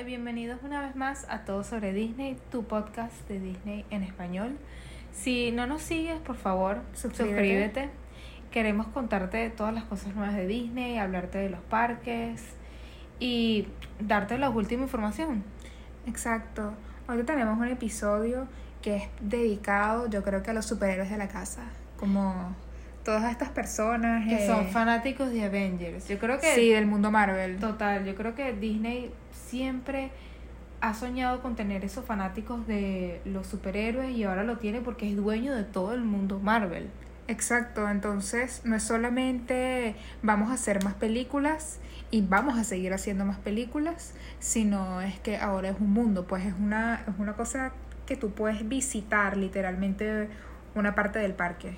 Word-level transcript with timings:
y 0.00 0.04
bienvenidos 0.04 0.60
una 0.62 0.80
vez 0.80 0.96
más 0.96 1.26
a 1.28 1.40
Todo 1.44 1.62
sobre 1.62 1.92
Disney, 1.92 2.36
tu 2.50 2.64
podcast 2.64 3.12
de 3.28 3.38
Disney 3.38 3.84
en 3.90 4.02
español. 4.02 4.56
Si 5.12 5.52
no 5.52 5.66
nos 5.66 5.82
sigues, 5.82 6.18
por 6.20 6.36
favor, 6.36 6.80
Suscríbete. 6.94 7.34
suscríbete. 7.34 7.90
Queremos 8.50 8.86
contarte 8.88 9.50
todas 9.50 9.74
las 9.74 9.84
cosas 9.84 10.14
nuevas 10.14 10.34
de 10.34 10.46
Disney, 10.46 10.98
hablarte 10.98 11.38
de 11.38 11.50
los 11.50 11.60
parques 11.60 12.42
y 13.18 13.68
darte 14.00 14.38
la 14.38 14.48
última 14.48 14.84
información. 14.84 15.44
Exacto. 16.06 16.72
Hoy 17.08 17.22
tenemos 17.24 17.58
un 17.58 17.68
episodio 17.68 18.46
que 18.82 18.96
es 18.96 19.08
dedicado, 19.20 20.08
yo 20.08 20.22
creo 20.22 20.42
que 20.42 20.50
a 20.50 20.54
los 20.54 20.66
superhéroes 20.66 21.10
de 21.10 21.18
la 21.18 21.28
casa. 21.28 21.62
Como 21.98 22.54
todas 23.04 23.30
estas 23.30 23.48
personas 23.48 24.26
Que 24.28 24.44
eh, 24.44 24.46
son 24.46 24.68
fanáticos 24.68 25.30
de 25.30 25.44
Avengers. 25.44 26.08
Yo 26.08 26.18
creo 26.18 26.38
que 26.38 26.54
Sí, 26.54 26.70
del 26.70 26.86
mundo 26.86 27.10
Marvel. 27.10 27.58
Total, 27.58 28.04
yo 28.04 28.14
creo 28.14 28.34
que 28.34 28.52
Disney 28.52 29.10
siempre 29.50 30.10
ha 30.80 30.94
soñado 30.94 31.42
con 31.42 31.56
tener 31.56 31.84
esos 31.84 32.04
fanáticos 32.04 32.66
de 32.66 33.20
los 33.24 33.46
superhéroes 33.46 34.16
y 34.16 34.24
ahora 34.24 34.44
lo 34.44 34.58
tiene 34.58 34.80
porque 34.80 35.08
es 35.08 35.16
dueño 35.16 35.54
de 35.54 35.64
todo 35.64 35.92
el 35.92 36.02
mundo 36.02 36.38
Marvel. 36.38 36.88
Exacto, 37.28 37.88
entonces 37.88 38.62
no 38.64 38.76
es 38.76 38.82
solamente 38.82 39.94
vamos 40.22 40.50
a 40.50 40.54
hacer 40.54 40.82
más 40.82 40.94
películas 40.94 41.78
y 42.10 42.22
vamos 42.22 42.58
a 42.58 42.64
seguir 42.64 42.92
haciendo 42.92 43.24
más 43.24 43.38
películas, 43.38 44.14
sino 44.40 45.00
es 45.00 45.18
que 45.20 45.36
ahora 45.36 45.68
es 45.68 45.78
un 45.78 45.92
mundo, 45.92 46.26
pues 46.26 46.44
es 46.44 46.54
una, 46.58 47.04
es 47.06 47.14
una 47.18 47.34
cosa 47.34 47.72
que 48.06 48.16
tú 48.16 48.30
puedes 48.30 48.68
visitar 48.68 49.36
literalmente 49.36 50.28
una 50.74 50.94
parte 50.94 51.18
del 51.20 51.34
parque 51.34 51.76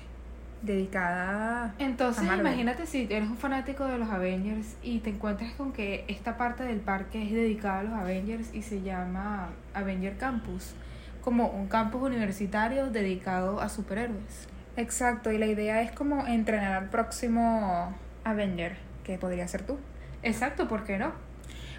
dedicada 0.63 1.75
Entonces, 1.77 2.27
a 2.27 2.37
imagínate 2.37 2.87
si 2.87 3.03
eres 3.03 3.29
un 3.29 3.37
fanático 3.37 3.85
de 3.85 3.97
los 3.97 4.09
Avengers 4.09 4.75
y 4.81 4.99
te 4.99 5.11
encuentras 5.11 5.53
con 5.53 5.73
que 5.73 6.05
esta 6.07 6.37
parte 6.37 6.63
del 6.63 6.79
parque 6.79 7.21
es 7.21 7.31
dedicada 7.31 7.79
a 7.79 7.83
los 7.83 7.93
Avengers 7.93 8.53
y 8.53 8.61
se 8.61 8.81
llama 8.81 9.49
Avenger 9.73 10.17
Campus, 10.17 10.73
como 11.21 11.47
un 11.47 11.67
campus 11.67 12.01
universitario 12.01 12.87
dedicado 12.87 13.61
a 13.61 13.69
superhéroes. 13.69 14.47
Exacto, 14.75 15.31
y 15.31 15.37
la 15.37 15.45
idea 15.45 15.81
es 15.81 15.91
como 15.91 16.25
entrenar 16.25 16.73
al 16.73 16.89
próximo 16.89 17.93
Avenger, 18.23 18.77
que 19.03 19.17
podría 19.17 19.47
ser 19.47 19.63
tú. 19.63 19.77
Exacto, 20.23 20.67
¿por 20.67 20.83
qué 20.83 20.97
no? 20.97 21.11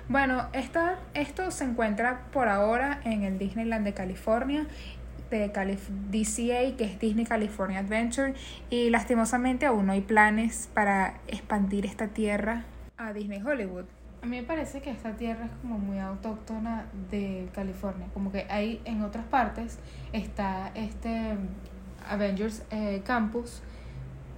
Bueno, 0.08 0.48
esta, 0.52 0.98
esto 1.14 1.50
se 1.50 1.64
encuentra 1.64 2.20
por 2.30 2.48
ahora 2.48 3.00
en 3.04 3.22
el 3.22 3.38
Disneyland 3.38 3.86
de 3.86 3.94
California, 3.94 4.66
de 5.38 5.52
Calif 5.52 5.88
DCA, 6.10 6.76
que 6.76 6.84
es 6.84 6.98
Disney 6.98 7.24
California 7.24 7.80
Adventure, 7.80 8.34
y 8.70 8.90
lastimosamente 8.90 9.66
aún 9.66 9.86
no 9.86 9.92
hay 9.92 10.00
planes 10.00 10.68
para 10.74 11.20
expandir 11.26 11.86
esta 11.86 12.08
tierra 12.08 12.64
a 12.96 13.12
Disney 13.12 13.42
Hollywood. 13.42 13.84
A 14.22 14.26
mí 14.26 14.40
me 14.40 14.42
parece 14.42 14.80
que 14.80 14.90
esta 14.90 15.16
tierra 15.16 15.44
es 15.44 15.50
como 15.60 15.78
muy 15.78 15.98
autóctona 15.98 16.86
de 17.10 17.48
California. 17.54 18.06
Como 18.14 18.32
que 18.32 18.46
hay 18.48 18.80
en 18.84 19.02
otras 19.02 19.26
partes 19.26 19.78
está 20.12 20.70
este 20.74 21.36
Avengers 22.08 22.62
eh, 22.70 23.02
Campus 23.04 23.62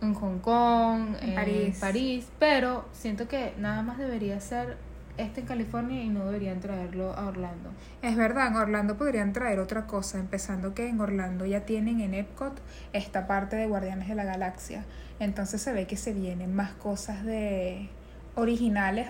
en 0.00 0.14
Hong 0.14 0.38
Kong, 0.40 1.16
En 1.20 1.28
en 1.28 1.34
París. 1.34 1.78
París, 1.80 2.28
pero 2.38 2.86
siento 2.92 3.28
que 3.28 3.54
nada 3.58 3.82
más 3.82 3.98
debería 3.98 4.40
ser 4.40 4.76
este 5.16 5.40
en 5.40 5.46
California 5.46 6.02
y 6.02 6.08
no 6.08 6.26
deberían 6.26 6.60
traerlo 6.60 7.12
a 7.12 7.26
Orlando. 7.26 7.70
Es 8.02 8.16
verdad, 8.16 8.48
en 8.48 8.56
Orlando 8.56 8.96
podrían 8.96 9.32
traer 9.32 9.58
otra 9.58 9.86
cosa, 9.86 10.18
empezando 10.18 10.74
que 10.74 10.88
en 10.88 11.00
Orlando 11.00 11.46
ya 11.46 11.66
tienen 11.66 12.00
en 12.00 12.14
Epcot 12.14 12.60
esta 12.92 13.26
parte 13.26 13.56
de 13.56 13.66
Guardianes 13.66 14.08
de 14.08 14.14
la 14.14 14.24
Galaxia. 14.24 14.84
Entonces 15.18 15.62
se 15.62 15.72
ve 15.72 15.86
que 15.86 15.96
se 15.96 16.12
vienen 16.12 16.54
más 16.54 16.72
cosas 16.72 17.24
de 17.24 17.88
originales 18.34 19.08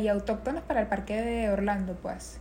y 0.00 0.08
autóctonas 0.08 0.62
para 0.62 0.80
el 0.80 0.86
parque 0.86 1.20
de 1.20 1.50
Orlando, 1.50 1.96
pues. 2.00 2.38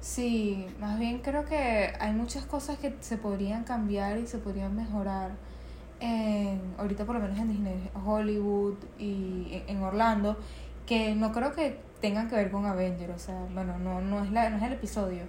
Sí, 0.00 0.66
más 0.80 0.98
bien 0.98 1.18
creo 1.18 1.44
que 1.44 1.92
hay 1.98 2.12
muchas 2.12 2.46
cosas 2.46 2.78
que 2.78 2.94
se 3.00 3.18
podrían 3.18 3.64
cambiar 3.64 4.18
y 4.18 4.26
se 4.26 4.38
podrían 4.38 4.74
mejorar 4.76 5.32
en, 6.00 6.60
ahorita 6.78 7.04
por 7.04 7.16
lo 7.16 7.20
menos 7.20 7.38
en 7.38 7.48
Disney 7.48 7.90
Hollywood 8.04 8.76
y 8.98 9.62
en 9.66 9.82
Orlando, 9.82 10.38
que 10.86 11.14
no 11.14 11.32
creo 11.32 11.52
que 11.52 11.80
tengan 12.00 12.28
que 12.28 12.36
ver 12.36 12.50
con 12.50 12.64
Avenger, 12.66 13.10
o 13.10 13.18
sea, 13.18 13.34
bueno, 13.54 13.78
no, 13.78 14.00
no, 14.00 14.22
es, 14.24 14.30
la, 14.30 14.50
no 14.50 14.56
es 14.58 14.62
el 14.62 14.72
episodio, 14.74 15.24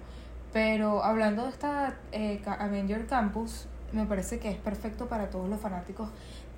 pero 0.52 1.02
hablando 1.04 1.44
de 1.44 1.50
esta 1.50 1.94
eh, 2.12 2.40
Avenger 2.46 3.06
Campus, 3.06 3.66
me 3.92 4.04
parece 4.06 4.38
que 4.38 4.50
es 4.50 4.56
perfecto 4.56 5.08
para 5.08 5.30
todos 5.30 5.48
los 5.48 5.60
fanáticos, 5.60 6.08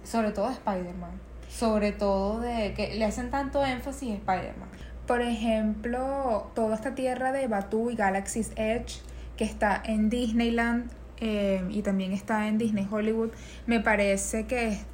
sobre 0.04 0.32
todo 0.32 0.48
de 0.48 0.52
Spider-Man, 0.54 1.12
sobre 1.48 1.92
todo 1.92 2.40
de 2.40 2.74
que 2.74 2.94
le 2.94 3.04
hacen 3.04 3.30
tanto 3.30 3.64
énfasis 3.64 4.10
a 4.10 4.14
Spider-Man. 4.14 4.68
Por 5.06 5.20
ejemplo, 5.22 6.50
toda 6.54 6.74
esta 6.74 6.94
tierra 6.94 7.32
de 7.32 7.48
Batu 7.48 7.90
y 7.90 7.96
Galaxy's 7.96 8.52
Edge, 8.56 9.00
que 9.36 9.44
está 9.44 9.82
en 9.84 10.10
Disneyland 10.10 10.90
eh, 11.18 11.64
y 11.70 11.82
también 11.82 12.12
está 12.12 12.48
en 12.48 12.58
Disney 12.58 12.86
Hollywood, 12.90 13.30
me 13.66 13.80
parece 13.80 14.46
que 14.46 14.68
es- 14.68 14.84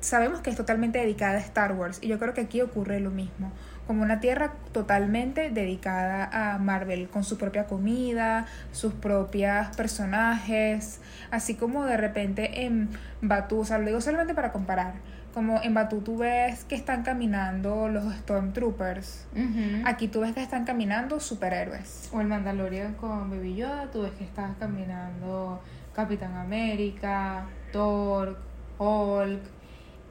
sabemos 0.00 0.40
que 0.40 0.50
es 0.50 0.56
totalmente 0.56 0.98
dedicada 0.98 1.34
a 1.38 1.40
Star 1.40 1.72
Wars 1.72 1.98
y 2.02 2.08
yo 2.08 2.18
creo 2.18 2.34
que 2.34 2.42
aquí 2.42 2.60
ocurre 2.60 3.00
lo 3.00 3.10
mismo, 3.10 3.50
como 3.86 4.02
una 4.02 4.20
tierra 4.20 4.54
totalmente 4.72 5.50
dedicada 5.50 6.28
a 6.32 6.58
Marvel, 6.58 7.08
con 7.08 7.24
su 7.24 7.36
propia 7.38 7.66
comida, 7.66 8.46
sus 8.72 8.92
propias 8.94 9.76
personajes, 9.76 11.00
así 11.30 11.54
como 11.54 11.84
de 11.84 11.96
repente 11.96 12.64
en 12.64 12.88
Batu, 13.20 13.60
o 13.60 13.64
sea, 13.64 13.78
lo 13.78 13.86
digo 13.86 14.00
solamente 14.00 14.34
para 14.34 14.52
comparar, 14.52 14.94
como 15.34 15.60
en 15.62 15.74
Batu 15.74 16.00
tú 16.00 16.18
ves 16.18 16.64
que 16.64 16.76
están 16.76 17.02
caminando 17.02 17.88
los 17.88 18.14
Stormtroopers. 18.14 19.26
Aquí 19.84 20.06
tú 20.06 20.20
ves 20.20 20.32
que 20.32 20.42
están 20.42 20.64
caminando 20.64 21.18
superhéroes. 21.18 22.08
O 22.12 22.20
el 22.20 22.28
Mandalorian 22.28 22.94
con 22.94 23.30
Baby 23.30 23.56
Yoda, 23.56 23.90
tú 23.90 24.02
ves 24.02 24.12
que 24.12 24.22
estás 24.24 24.52
caminando 24.60 25.60
Capitán 25.92 26.36
América, 26.36 27.46
Thor, 27.72 28.38
Hulk. 28.78 29.53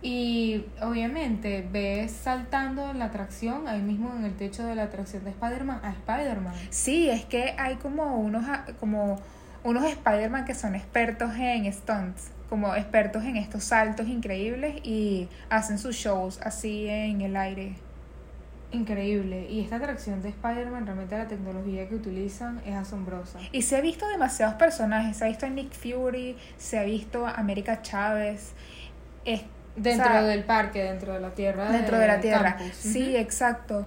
Y 0.06 0.66
obviamente 0.82 1.66
ves 1.72 2.12
saltando 2.12 2.92
en 2.92 3.00
la 3.00 3.06
atracción, 3.06 3.70
ahí 3.70 3.82
mismo 3.82 4.14
en 4.14 4.26
el 4.26 4.36
techo 4.36 4.66
de 4.66 4.76
la 4.76 4.84
atracción 4.84 5.24
de 5.24 5.30
Spider-Man, 5.30 5.80
a 5.82 5.92
Spider-Man. 5.92 6.54
Sí, 6.70 7.10
es 7.10 7.24
que 7.24 7.56
hay 7.58 7.78
como 7.78 8.18
unos, 8.20 8.46
como 8.82 9.22
unos 9.64 9.86
Spider-Man 9.86 10.44
que 10.44 10.56
son 10.56 10.76
expertos 10.76 11.32
en 11.38 11.72
stunts, 11.72 12.32
como 12.50 12.76
expertos 12.76 13.24
en 13.24 13.38
estos 13.38 13.64
saltos 13.64 14.10
increíbles 14.10 14.76
y 14.84 15.30
hacen 15.50 15.80
sus 15.80 15.96
shows 15.96 16.38
así 16.44 16.86
en 16.90 17.22
el 17.22 17.38
aire. 17.38 17.78
Increíble. 18.74 19.48
Y 19.50 19.62
esta 19.62 19.78
atracción 19.78 20.22
de 20.22 20.30
Spider-Man, 20.30 20.86
realmente 20.86 21.18
la 21.18 21.28
tecnología 21.28 21.88
que 21.88 21.96
utilizan 21.96 22.60
es 22.66 22.76
asombrosa. 22.76 23.40
Y 23.52 23.62
se 23.62 23.78
ha 23.78 23.82
visto 23.82 24.08
demasiados 24.08 24.56
personajes, 24.56 25.16
se 25.16 25.26
ha 25.26 25.28
visto 25.30 25.46
a 25.46 25.50
Nick 25.50 25.72
Fury, 25.72 26.36
se 26.58 26.80
ha 26.80 26.84
visto 26.84 27.26
a 27.26 27.36
América 27.36 27.84
Chávez. 27.84 28.54
Es, 29.26 29.44
Dentro 29.76 30.06
o 30.06 30.10
sea, 30.12 30.24
del 30.24 30.44
parque, 30.44 30.84
dentro 30.84 31.14
de 31.14 31.20
la 31.20 31.32
tierra. 31.32 31.72
dentro 31.72 31.98
de 31.98 32.08
la 32.08 32.20
tierra. 32.20 32.58
campus. 32.58 32.76
Sí, 32.76 33.10
Ujú. 33.10 33.18
exacto. 33.18 33.86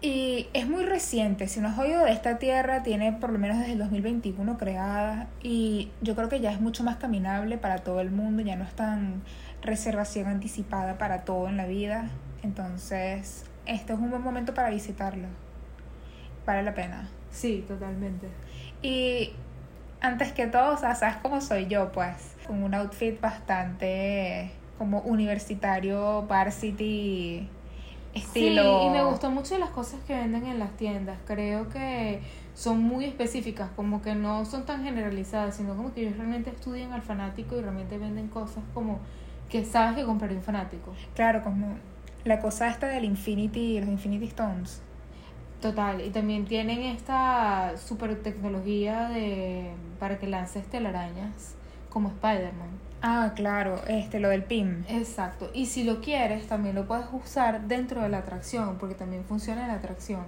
Y 0.00 0.48
es 0.52 0.68
muy 0.68 0.84
reciente, 0.84 1.48
si 1.48 1.60
no 1.60 1.68
has 1.68 1.78
oído 1.78 2.04
de 2.04 2.12
esta 2.12 2.38
tierra, 2.38 2.82
tiene 2.82 3.12
por 3.14 3.30
lo 3.30 3.38
menos 3.38 3.58
desde 3.58 3.72
el 3.72 3.78
2021 3.78 4.58
creada 4.58 5.28
y 5.42 5.90
yo 6.02 6.14
creo 6.14 6.28
que 6.28 6.40
ya 6.40 6.52
es 6.52 6.60
mucho 6.60 6.84
más 6.84 6.96
caminable 6.96 7.56
para 7.56 7.78
todo 7.78 8.00
el 8.00 8.10
mundo, 8.10 8.42
ya 8.42 8.54
no 8.56 8.64
es 8.64 8.72
tan 8.74 9.22
reservación 9.62 10.26
anticipada 10.28 10.98
para 10.98 11.22
todo 11.22 11.48
en 11.48 11.56
la 11.56 11.64
vida. 11.64 12.10
Entonces, 12.42 13.46
este 13.64 13.94
es 13.94 13.98
un 13.98 14.10
buen 14.10 14.20
momento 14.20 14.52
para 14.52 14.68
visitarlo. 14.68 15.28
Vale 16.44 16.62
la 16.64 16.74
pena. 16.74 17.08
Sí, 17.30 17.64
totalmente. 17.66 18.28
Y 18.82 19.32
antes 20.02 20.32
que 20.32 20.46
todo, 20.48 20.74
o 20.74 20.76
sea, 20.76 20.94
sabes 20.94 21.16
cómo 21.22 21.40
soy 21.40 21.66
yo, 21.66 21.90
pues, 21.92 22.34
con 22.46 22.62
un 22.62 22.74
outfit 22.74 23.18
bastante 23.20 24.50
como 24.78 25.00
universitario, 25.00 26.24
varsity 26.26 27.48
estilo. 28.14 28.80
Sí, 28.80 28.86
y 28.86 28.90
me 28.90 29.04
gustó 29.04 29.30
mucho 29.30 29.58
las 29.58 29.70
cosas 29.70 30.00
que 30.06 30.14
venden 30.14 30.46
en 30.46 30.58
las 30.58 30.76
tiendas. 30.76 31.18
Creo 31.26 31.68
que 31.68 32.20
son 32.54 32.82
muy 32.82 33.04
específicas, 33.04 33.70
como 33.74 34.02
que 34.02 34.14
no 34.14 34.44
son 34.44 34.64
tan 34.64 34.84
generalizadas, 34.84 35.56
sino 35.56 35.76
como 35.76 35.92
que 35.92 36.02
ellos 36.02 36.16
realmente 36.16 36.50
estudian 36.50 36.92
al 36.92 37.02
fanático 37.02 37.56
y 37.56 37.62
realmente 37.62 37.98
venden 37.98 38.28
cosas 38.28 38.62
como 38.72 39.00
que 39.48 39.64
sabes 39.64 39.96
que 39.96 40.04
compraría 40.04 40.38
un 40.38 40.44
fanático. 40.44 40.92
Claro, 41.14 41.42
como 41.42 41.76
la 42.24 42.40
cosa 42.40 42.68
esta 42.68 42.88
del 42.88 43.04
Infinity, 43.04 43.80
los 43.80 43.88
Infinity 43.88 44.26
Stones. 44.26 44.80
Total, 45.60 46.00
y 46.00 46.10
también 46.10 46.44
tienen 46.44 46.82
esta 46.82 47.74
super 47.76 48.22
tecnología 48.22 49.08
de 49.08 49.70
para 49.98 50.18
que 50.18 50.26
lances 50.26 50.66
telarañas 50.66 51.54
como 51.88 52.08
Spider-Man. 52.08 52.68
Ah, 53.06 53.32
claro, 53.36 53.82
este, 53.86 54.18
lo 54.18 54.30
del 54.30 54.44
PIM. 54.44 54.82
Exacto. 54.88 55.50
Y 55.52 55.66
si 55.66 55.84
lo 55.84 56.00
quieres, 56.00 56.46
también 56.46 56.74
lo 56.74 56.86
puedes 56.86 57.04
usar 57.12 57.60
dentro 57.68 58.00
de 58.00 58.08
la 58.08 58.16
atracción, 58.16 58.78
porque 58.78 58.94
también 58.94 59.24
funciona 59.26 59.68
la 59.68 59.74
atracción. 59.74 60.24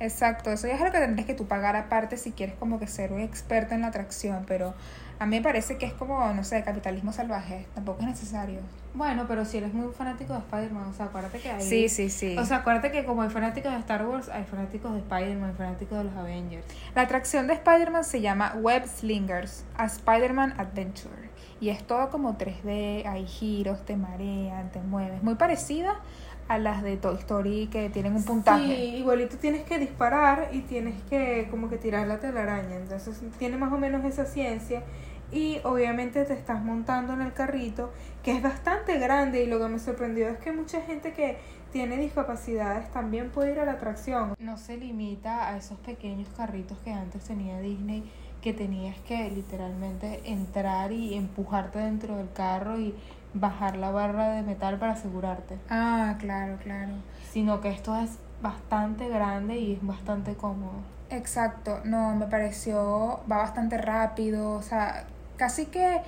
Exacto, 0.00 0.50
eso 0.50 0.66
ya 0.66 0.74
es 0.74 0.80
lo 0.80 0.90
que 0.90 0.98
tendrías 0.98 1.28
que 1.28 1.34
tú 1.34 1.46
pagar 1.46 1.76
aparte 1.76 2.16
si 2.16 2.32
quieres 2.32 2.56
como 2.56 2.80
que 2.80 2.88
ser 2.88 3.12
un 3.12 3.20
experto 3.20 3.76
en 3.76 3.82
la 3.82 3.86
atracción, 3.86 4.44
pero 4.48 4.74
a 5.20 5.26
mí 5.26 5.36
me 5.36 5.42
parece 5.42 5.78
que 5.78 5.86
es 5.86 5.92
como, 5.92 6.32
no 6.34 6.42
sé, 6.42 6.60
capitalismo 6.64 7.12
salvaje, 7.12 7.66
tampoco 7.76 8.00
es 8.00 8.08
necesario. 8.08 8.62
Bueno, 8.94 9.26
pero 9.28 9.44
si 9.44 9.58
eres 9.58 9.72
muy 9.72 9.92
fanático 9.92 10.32
de 10.32 10.40
Spider-Man, 10.40 10.88
o 10.88 10.92
sea, 10.94 11.06
acuérdate 11.06 11.38
que 11.38 11.52
hay... 11.52 11.62
Sí, 11.62 11.88
sí, 11.88 12.10
sí. 12.10 12.36
O 12.36 12.44
sea, 12.44 12.58
acuérdate 12.58 12.90
que 12.90 13.04
como 13.04 13.22
hay 13.22 13.30
fanáticos 13.30 13.70
de 13.70 13.78
Star 13.78 14.04
Wars, 14.04 14.28
hay 14.28 14.42
fanáticos 14.42 14.92
de 14.92 14.98
Spider-Man, 14.98 15.50
hay 15.50 15.56
fanáticos 15.56 15.98
de 15.98 16.04
los 16.04 16.16
Avengers. 16.16 16.66
La 16.96 17.02
atracción 17.02 17.46
de 17.46 17.54
Spider-Man 17.54 18.02
se 18.02 18.20
llama 18.20 18.54
Web 18.56 18.88
Slingers, 18.88 19.64
a 19.76 19.84
Spider-Man 19.86 20.54
Adventure. 20.58 21.27
Y 21.60 21.70
es 21.70 21.84
todo 21.84 22.10
como 22.10 22.38
3D, 22.38 23.06
hay 23.06 23.26
giros, 23.26 23.84
te 23.84 23.96
marean, 23.96 24.70
te 24.70 24.80
mueves. 24.80 25.22
Muy 25.22 25.34
parecida 25.34 26.00
a 26.46 26.58
las 26.58 26.82
de 26.82 26.96
Toy 26.96 27.16
Story 27.16 27.68
que 27.70 27.90
tienen 27.90 28.14
un 28.14 28.24
puntaje. 28.24 28.64
Sí, 28.64 28.96
igualito 28.96 29.36
tienes 29.36 29.64
que 29.64 29.78
disparar 29.78 30.50
y 30.52 30.60
tienes 30.60 31.02
que 31.10 31.48
como 31.50 31.68
que 31.68 31.76
tirar 31.76 32.06
la 32.06 32.18
telaraña. 32.18 32.76
Entonces 32.76 33.20
tiene 33.38 33.56
más 33.56 33.72
o 33.72 33.78
menos 33.78 34.04
esa 34.04 34.24
ciencia. 34.24 34.82
Y 35.30 35.60
obviamente 35.64 36.24
te 36.24 36.32
estás 36.32 36.64
montando 36.64 37.12
en 37.12 37.20
el 37.20 37.34
carrito, 37.34 37.92
que 38.22 38.32
es 38.32 38.42
bastante 38.42 38.98
grande. 38.98 39.44
Y 39.44 39.46
lo 39.46 39.58
que 39.58 39.68
me 39.68 39.78
sorprendió 39.78 40.26
es 40.28 40.38
que 40.38 40.52
mucha 40.52 40.80
gente 40.80 41.12
que 41.12 41.36
tiene 41.70 41.98
discapacidades 41.98 42.90
también 42.92 43.28
puede 43.30 43.52
ir 43.52 43.60
a 43.60 43.66
la 43.66 43.72
atracción. 43.72 44.34
No 44.38 44.56
se 44.56 44.78
limita 44.78 45.48
a 45.48 45.58
esos 45.58 45.78
pequeños 45.80 46.28
carritos 46.34 46.78
que 46.78 46.92
antes 46.92 47.24
tenía 47.24 47.60
Disney, 47.60 48.10
que 48.48 48.54
tenías 48.54 48.96
que 49.00 49.28
literalmente 49.28 50.22
entrar 50.24 50.90
y 50.90 51.12
empujarte 51.12 51.80
dentro 51.80 52.16
del 52.16 52.32
carro 52.32 52.80
y 52.80 52.94
bajar 53.34 53.76
la 53.76 53.90
barra 53.90 54.30
de 54.30 54.42
metal 54.42 54.78
para 54.78 54.92
asegurarte. 54.92 55.58
Ah, 55.68 56.16
claro, 56.18 56.56
claro. 56.56 56.92
Sino 57.30 57.60
que 57.60 57.68
esto 57.68 57.94
es 57.94 58.12
bastante 58.40 59.06
grande 59.10 59.58
y 59.58 59.74
es 59.74 59.86
bastante 59.86 60.32
cómodo. 60.32 60.78
Exacto, 61.10 61.82
no, 61.84 62.16
me 62.16 62.24
pareció, 62.24 63.20
va 63.30 63.36
bastante 63.36 63.76
rápido, 63.76 64.52
o 64.52 64.62
sea, 64.62 65.04
casi 65.36 65.66
que 65.66 66.00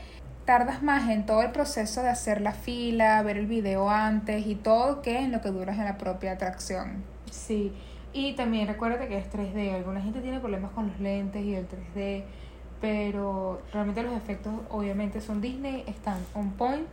tardas 0.46 0.82
más 0.82 1.10
en 1.10 1.26
todo 1.26 1.42
el 1.42 1.50
proceso 1.50 2.02
de 2.02 2.08
hacer 2.08 2.40
la 2.40 2.52
fila, 2.52 3.20
ver 3.20 3.36
el 3.36 3.46
video 3.46 3.90
antes 3.90 4.46
y 4.46 4.54
todo 4.54 5.02
que 5.02 5.18
en 5.18 5.30
lo 5.30 5.42
que 5.42 5.50
duras 5.50 5.76
en 5.76 5.84
la 5.84 5.98
propia 5.98 6.32
atracción. 6.32 7.04
Sí, 7.30 7.74
y 8.12 8.34
también 8.34 8.66
recuérdate 8.66 9.08
que 9.08 9.18
es 9.18 9.30
3D. 9.30 9.74
Alguna 9.74 10.00
gente 10.00 10.20
tiene 10.20 10.40
problemas 10.40 10.72
con 10.72 10.88
los 10.88 11.00
lentes 11.00 11.44
y 11.44 11.54
el 11.54 11.66
3D, 11.68 12.24
pero 12.80 13.62
realmente 13.72 14.02
los 14.02 14.14
efectos 14.14 14.52
obviamente 14.70 15.20
son 15.20 15.40
Disney, 15.40 15.84
están 15.86 16.18
on 16.34 16.50
point 16.52 16.88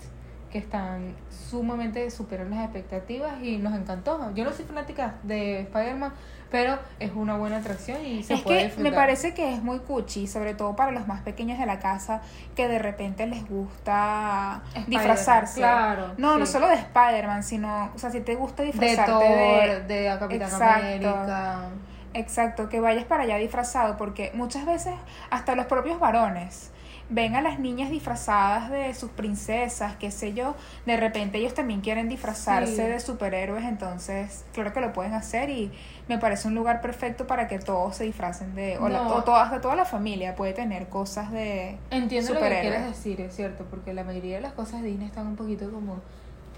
que 0.51 0.57
están 0.59 1.13
sumamente 1.29 2.09
superan 2.09 2.51
las 2.51 2.63
expectativas 2.63 3.43
y 3.43 3.57
nos 3.57 3.73
encantó. 3.75 4.33
Yo 4.33 4.45
no 4.45 4.53
soy 4.53 4.65
fanática 4.65 5.15
de 5.23 5.61
Spider-Man, 5.61 6.13
pero 6.49 6.79
es 6.99 7.11
una 7.13 7.35
buena 7.37 7.57
atracción 7.57 8.05
y 8.05 8.23
se 8.23 8.35
es 8.35 8.41
puede 8.41 8.59
que 8.59 8.63
disfrutar. 8.65 8.91
me 8.91 8.95
parece 8.95 9.33
que 9.33 9.53
es 9.53 9.61
muy 9.61 9.79
cuchi, 9.79 10.27
sobre 10.27 10.53
todo 10.53 10.75
para 10.75 10.91
los 10.91 11.07
más 11.07 11.21
pequeños 11.21 11.59
de 11.59 11.65
la 11.65 11.79
casa 11.79 12.21
que 12.55 12.67
de 12.67 12.79
repente 12.79 13.27
les 13.27 13.47
gusta 13.47 14.61
disfrazarse. 14.87 15.59
claro, 15.59 16.13
No, 16.17 16.37
no 16.37 16.45
solo 16.45 16.67
de 16.67 16.75
Spider-Man, 16.75 17.43
sino, 17.43 17.91
o 17.95 17.99
sea, 17.99 18.11
si 18.11 18.21
te 18.21 18.35
gusta 18.35 18.63
de 18.63 18.67
disfrazarte 18.71 19.11
Thor, 19.11 19.87
de, 19.87 20.01
de, 20.01 20.19
Capitán 20.19 20.41
Exacto. 20.49 21.09
América. 21.09 21.69
Exacto, 22.13 22.69
que 22.69 22.79
vayas 22.79 23.03
para 23.05 23.23
allá 23.23 23.35
disfrazado, 23.37 23.97
porque 23.97 24.31
muchas 24.33 24.65
veces 24.65 24.93
hasta 25.29 25.55
los 25.55 25.65
propios 25.67 25.99
varones 25.99 26.71
ven 27.09 27.35
a 27.35 27.41
las 27.41 27.57
niñas 27.59 27.89
disfrazadas 27.89 28.69
de 28.69 28.93
sus 28.93 29.09
princesas, 29.11 29.95
qué 29.95 30.11
sé 30.11 30.33
yo, 30.33 30.55
de 30.85 30.97
repente 30.97 31.37
ellos 31.37 31.53
también 31.53 31.79
quieren 31.79 32.09
disfrazarse 32.09 32.75
Sí. 32.75 32.81
de 32.81 32.99
superhéroes, 32.99 33.63
entonces 33.63 34.43
claro 34.53 34.73
que 34.73 34.81
lo 34.81 34.91
pueden 34.91 35.13
hacer 35.13 35.49
y 35.49 35.71
me 36.09 36.17
parece 36.17 36.49
un 36.49 36.55
lugar 36.55 36.81
perfecto 36.81 37.25
para 37.25 37.47
que 37.47 37.59
todos 37.59 37.95
se 37.95 38.03
disfracen 38.03 38.55
de, 38.55 38.77
o, 38.77 38.89
la- 38.89 39.03
No. 39.03 39.15
o 39.15 39.23
toda, 39.23 39.43
hasta 39.43 39.61
toda 39.61 39.75
la 39.75 39.85
familia 39.85 40.35
puede 40.35 40.51
tener 40.53 40.89
cosas 40.89 41.31
de 41.31 41.77
Entiendo 41.91 42.33
lo 42.33 42.39
que 42.39 42.45
superhéroes. 42.45 42.75
quieres 42.75 42.87
decir, 42.97 43.21
es 43.21 43.35
cierto, 43.35 43.65
porque 43.69 43.93
la 43.93 44.03
mayoría 44.03 44.35
de 44.35 44.41
las 44.41 44.53
cosas 44.53 44.81
de 44.81 44.89
Disney 44.89 45.07
están 45.07 45.27
un 45.27 45.35
poquito 45.37 45.71
como 45.71 46.01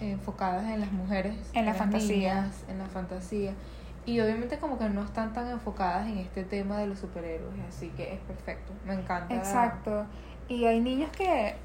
eh, 0.01 0.11
enfocadas 0.13 0.63
en 0.65 0.79
las 0.79 0.91
mujeres, 0.91 1.35
En 1.53 1.65
la 1.65 1.71
las 1.73 1.77
fantasía. 1.77 2.41
niñas, 2.41 2.63
en 2.69 2.79
la 2.79 2.85
fantasía. 2.87 3.53
Y 4.05 4.19
obviamente 4.21 4.57
como 4.57 4.79
que 4.79 4.89
no 4.89 5.03
están 5.03 5.33
tan 5.33 5.47
enfocadas 5.49 6.07
en 6.07 6.17
este 6.19 6.43
tema 6.43 6.77
de 6.79 6.87
los 6.87 6.97
superhéroes, 6.97 7.53
así 7.67 7.89
que 7.89 8.13
es 8.13 8.19
perfecto, 8.21 8.71
me 8.87 8.93
encanta. 8.95 9.35
Exacto. 9.35 10.05
Y 10.49 10.65
hay 10.65 10.79
niños 10.81 11.09
que 11.11 11.55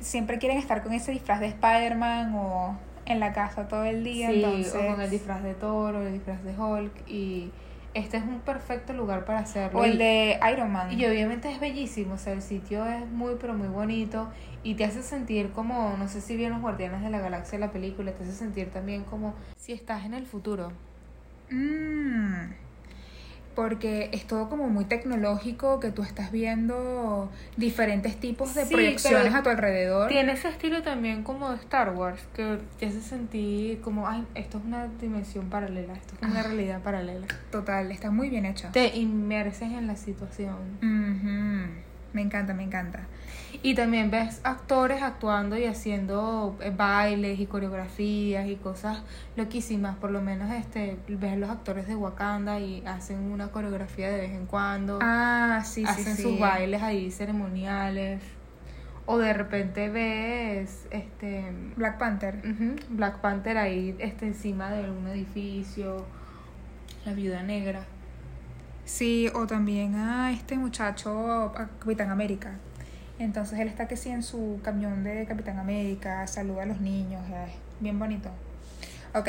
siempre 0.00 0.38
quieren 0.38 0.58
estar 0.58 0.82
con 0.82 0.92
ese 0.92 1.10
disfraz 1.12 1.40
de 1.40 1.46
Spider-Man 1.48 2.34
o 2.34 2.78
en 3.06 3.20
la 3.20 3.32
casa 3.32 3.66
todo 3.68 3.84
el 3.84 4.04
día, 4.04 4.28
Sí, 4.30 4.36
entonces 4.44 4.74
o 4.74 4.86
con 4.86 5.00
el 5.00 5.10
disfraz 5.10 5.42
de 5.42 5.54
Thor 5.54 5.94
o 5.96 6.02
el 6.06 6.12
disfraz 6.12 6.42
de 6.44 6.58
Hulk 6.58 7.08
y 7.08 7.50
este 7.94 8.18
es 8.18 8.24
un 8.24 8.40
perfecto 8.40 8.92
lugar 8.92 9.24
para 9.24 9.38
hacerlo. 9.38 9.78
o 9.78 9.84
el 9.84 9.96
de 9.96 10.38
Iron 10.52 10.70
Man. 10.70 10.92
Y 10.92 11.06
obviamente 11.06 11.50
es 11.50 11.58
bellísimo, 11.60 12.14
o 12.14 12.18
sea, 12.18 12.34
el 12.34 12.42
sitio 12.42 12.84
es 12.84 13.08
muy, 13.10 13.36
pero 13.40 13.54
muy 13.54 13.68
bonito 13.68 14.28
y 14.62 14.74
te 14.74 14.84
hace 14.84 15.02
sentir 15.02 15.52
como, 15.52 15.96
no 15.96 16.08
sé 16.08 16.20
si 16.20 16.36
bien 16.36 16.52
los 16.52 16.60
Guardianes 16.60 17.02
de 17.02 17.08
la 17.10 17.20
Galaxia 17.20 17.58
la 17.58 17.70
película, 17.70 18.12
te 18.12 18.24
hace 18.24 18.32
sentir 18.32 18.70
también 18.70 19.04
como 19.04 19.34
si 19.56 19.72
estás 19.72 20.04
en 20.04 20.12
el 20.12 20.26
futuro. 20.26 20.72
Mm, 21.50 22.50
porque 23.56 24.10
es 24.12 24.26
todo 24.26 24.48
como 24.50 24.68
muy 24.68 24.84
tecnológico, 24.84 25.80
que 25.80 25.90
tú 25.90 26.02
estás 26.02 26.30
viendo 26.30 27.30
diferentes 27.56 28.14
tipos 28.20 28.54
de 28.54 28.66
Sí, 28.66 28.72
proyecciones 28.74 29.34
a 29.34 29.42
tu 29.42 29.48
alrededor. 29.48 30.08
Tiene 30.08 30.32
ese 30.32 30.48
estilo 30.48 30.82
también 30.82 31.22
como 31.24 31.50
de 31.50 31.56
Star 31.56 31.94
Wars, 31.94 32.20
que 32.34 32.58
te 32.78 32.86
hace 32.86 33.00
sentir 33.00 33.80
como, 33.80 34.06
ay, 34.06 34.24
esto 34.34 34.58
es 34.58 34.64
una 34.64 34.86
dimensión 35.00 35.48
paralela, 35.48 35.94
esto 35.94 36.14
es 36.20 36.28
una 36.28 36.40
Ah. 36.40 36.44
realidad 36.44 36.82
paralela. 36.82 37.26
Total, 37.50 37.90
está 37.90 38.10
muy 38.10 38.28
bien 38.28 38.44
hecho. 38.44 38.68
Te 38.72 38.94
inmerses 38.96 39.72
en 39.72 39.86
la 39.86 39.96
situación. 39.96 40.56
Me 42.12 42.22
encanta, 42.22 42.54
me 42.54 42.62
encanta. 42.62 43.00
Y 43.62 43.74
también 43.74 44.10
ves 44.10 44.40
actores 44.44 45.02
actuando 45.02 45.56
y 45.56 45.64
haciendo 45.64 46.56
eh, 46.60 46.72
bailes 46.74 47.38
y 47.40 47.46
coreografías 47.46 48.46
y 48.48 48.56
cosas 48.56 49.02
loquísimas. 49.36 49.96
Por 49.96 50.10
lo 50.10 50.20
menos 50.20 50.52
este 50.52 50.98
ves 51.08 51.36
los 51.38 51.50
actores 51.50 51.86
de 51.86 51.96
Wakanda 51.96 52.60
y 52.60 52.84
hacen 52.86 53.18
una 53.30 53.48
coreografía 53.48 54.10
de 54.10 54.18
vez 54.18 54.32
en 54.32 54.46
cuando. 54.46 54.98
Ah, 55.02 55.62
sí, 55.64 55.82
sí, 55.82 55.86
hacen 55.86 56.16
sí. 56.16 56.22
sus 56.22 56.38
bailes 56.38 56.82
ahí 56.82 57.10
ceremoniales. 57.10 58.22
O 59.08 59.18
de 59.18 59.32
repente 59.32 59.88
ves 59.88 60.86
este 60.90 61.52
Black 61.76 61.98
Panther. 61.98 62.42
Black 62.88 63.20
Panther 63.20 63.56
ahí 63.56 63.94
este, 64.00 64.26
encima 64.26 64.70
de 64.70 64.90
un 64.90 65.06
edificio. 65.06 66.04
La 67.04 67.12
viuda 67.12 67.42
negra. 67.44 67.84
Sí, 68.84 69.28
o 69.34 69.46
también 69.46 69.94
a 69.94 70.32
este 70.32 70.56
muchacho, 70.56 71.52
a 71.56 71.68
Capitán 71.78 72.10
América. 72.10 72.58
Entonces 73.18 73.58
él 73.58 73.68
está 73.68 73.88
que 73.88 73.96
sí 73.96 74.10
en 74.10 74.22
su 74.22 74.60
camión 74.62 75.02
de 75.04 75.24
Capitán 75.26 75.58
América, 75.58 76.26
saluda 76.26 76.64
a 76.64 76.66
los 76.66 76.80
niños, 76.80 77.22
es 77.30 77.52
bien 77.80 77.98
bonito. 77.98 78.28
Ok, 79.14 79.28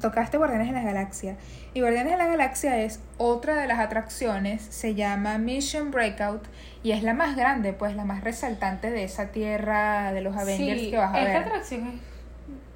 tocaste 0.00 0.38
Guardianes 0.38 0.68
de 0.68 0.72
la 0.74 0.82
Galaxia. 0.82 1.36
Y 1.72 1.80
Guardianes 1.80 2.12
de 2.12 2.18
la 2.18 2.26
Galaxia 2.26 2.78
es 2.80 3.00
otra 3.16 3.54
de 3.56 3.66
las 3.68 3.78
atracciones, 3.78 4.62
se 4.62 4.94
llama 4.94 5.38
Mission 5.38 5.90
Breakout 5.90 6.42
y 6.82 6.92
es 6.92 7.02
la 7.02 7.14
más 7.14 7.36
grande, 7.36 7.72
pues 7.72 7.94
la 7.94 8.04
más 8.04 8.22
resaltante 8.24 8.90
de 8.90 9.04
esa 9.04 9.28
tierra 9.28 10.12
de 10.12 10.20
los 10.20 10.36
Avengers 10.36 10.80
Sí, 10.80 10.90
que 10.90 10.96
vas 10.96 11.14
a 11.14 11.20
esta 11.20 11.38
ver. 11.38 11.48
atracción 11.48 11.86
es 11.88 11.94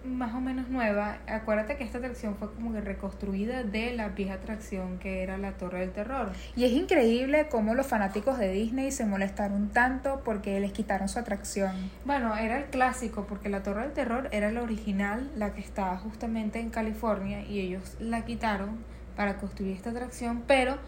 más 0.04 0.34
o 0.34 0.40
menos 0.40 0.68
nueva. 0.68 1.18
Acuérdate 1.26 1.76
que 1.76 1.84
esta 1.84 1.98
atracción 1.98 2.36
fue 2.36 2.52
como 2.52 2.72
que 2.72 2.80
reconstruida 2.80 3.62
de 3.62 3.94
la 3.94 4.08
vieja 4.08 4.34
atracción 4.34 4.98
que 4.98 5.22
era 5.22 5.38
la 5.38 5.52
Torre 5.52 5.80
del 5.80 5.92
Terror. 5.92 6.32
Y 6.56 6.64
es 6.64 6.72
increíble 6.72 7.48
cómo 7.50 7.74
los 7.74 7.86
fanáticos 7.86 8.38
de 8.38 8.50
Disney 8.50 8.90
se 8.92 9.04
molestaron 9.04 9.68
tanto 9.70 10.22
porque 10.24 10.58
les 10.60 10.72
quitaron 10.72 11.08
su 11.08 11.18
atracción. 11.18 11.90
Bueno, 12.04 12.36
era 12.36 12.58
el 12.58 12.64
clásico 12.66 13.26
porque 13.26 13.48
la 13.48 13.62
Torre 13.62 13.82
del 13.82 13.92
Terror 13.92 14.28
era 14.32 14.50
la 14.50 14.62
original, 14.62 15.30
la 15.36 15.52
que 15.52 15.60
estaba 15.60 15.96
justamente 15.98 16.60
en 16.60 16.70
California 16.70 17.42
y 17.42 17.60
ellos 17.60 17.96
la 18.00 18.24
quitaron 18.24 18.78
para 19.16 19.36
construir 19.36 19.76
esta 19.76 19.90
atracción, 19.90 20.44
pero 20.46 20.78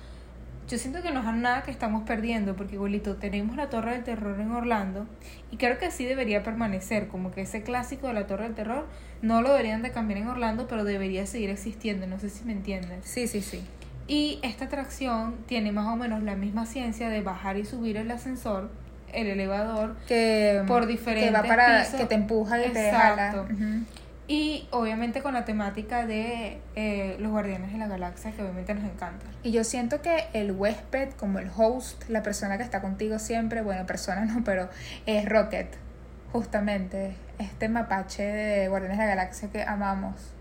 yo 0.71 0.79
siento 0.79 1.03
que 1.03 1.11
no 1.11 1.19
es 1.21 1.37
nada 1.37 1.63
que 1.63 1.73
estamos 1.73 2.05
perdiendo 2.05 2.55
porque 2.55 2.77
igualito 2.77 3.17
tenemos 3.17 3.57
la 3.57 3.69
Torre 3.69 3.93
del 3.93 4.05
Terror 4.05 4.41
en 4.41 4.53
Orlando 4.53 5.07
y 5.51 5.57
creo 5.57 5.79
que 5.79 5.87
así 5.87 6.05
debería 6.05 6.45
permanecer, 6.45 7.09
como 7.09 7.33
que 7.33 7.41
ese 7.41 7.63
clásico 7.63 8.07
de 8.07 8.15
la 8.15 8.27
Torre 8.29 8.45
del 8.45 8.55
Terror 8.55 8.87
no 9.21 9.43
lo 9.43 9.51
deberían 9.51 9.83
de 9.83 9.91
cambiar 9.91 10.21
en 10.21 10.29
Orlando, 10.29 10.69
pero 10.69 10.85
debería 10.85 11.27
seguir 11.27 11.51
existiendo, 11.51 12.07
no 12.07 12.21
sé 12.21 12.31
si 12.31 12.45
me 12.45 12.53
entiendes. 12.53 13.01
Sí, 13.05 13.27
sí, 13.27 13.43
sí. 13.43 13.63
Y 14.07 14.39
esta 14.43 14.67
atracción 14.67 15.35
tiene 15.47 15.73
más 15.73 15.87
o 15.89 15.97
menos 15.97 16.23
la 16.23 16.37
misma 16.37 16.67
ciencia 16.67 17.09
de 17.09 17.21
bajar 17.21 17.57
y 17.57 17.65
subir 17.65 17.97
el 17.97 18.11
ascensor, 18.11 18.71
el 19.13 19.27
elevador, 19.27 19.97
Que, 20.07 20.63
Por 20.69 20.83
que 20.83 20.93
diferentes 20.93 21.35
va 21.35 21.43
para 21.43 21.81
pisos. 21.81 22.01
que 22.01 22.07
te 22.07 22.15
empuja 22.15 22.65
y 22.65 22.71
te 22.71 22.87
Exacto. 22.91 23.43
jala. 23.43 23.43
Ujú. 23.53 23.85
Y 24.31 24.69
obviamente 24.71 25.23
con 25.23 25.35
la 25.35 25.45
temática 25.45 26.07
de 26.07 26.61
eh, 26.77 27.17
los 27.19 27.33
guardianes 27.33 27.73
de 27.73 27.79
la 27.79 27.89
galaxia, 27.89 28.31
que 28.31 28.43
obviamente 28.43 28.73
nos 28.75 28.85
encanta. 28.85 29.27
Y 29.43 29.51
yo 29.51 29.65
siento 29.65 30.03
que 30.03 30.29
el 30.35 30.53
huésped, 30.53 31.15
como 31.15 31.41
el 31.41 31.51
host, 31.57 32.09
la 32.09 32.23
persona 32.23 32.57
que 32.57 32.63
está 32.63 32.81
contigo 32.81 33.19
siempre, 33.19 33.61
bueno, 33.61 33.87
persona 33.87 34.25
no, 34.27 34.45
pero 34.45 34.69
es 35.05 35.29
Rocket. 35.29 35.67
Justamente, 36.31 37.17
este 37.41 37.69
mapache 37.69 38.23
de 38.23 38.69
Guardianes 38.69 38.99
de 38.99 39.05
la 39.05 39.11
Galaxia 39.17 39.51
que 39.51 39.65
amamos. 39.65 40.33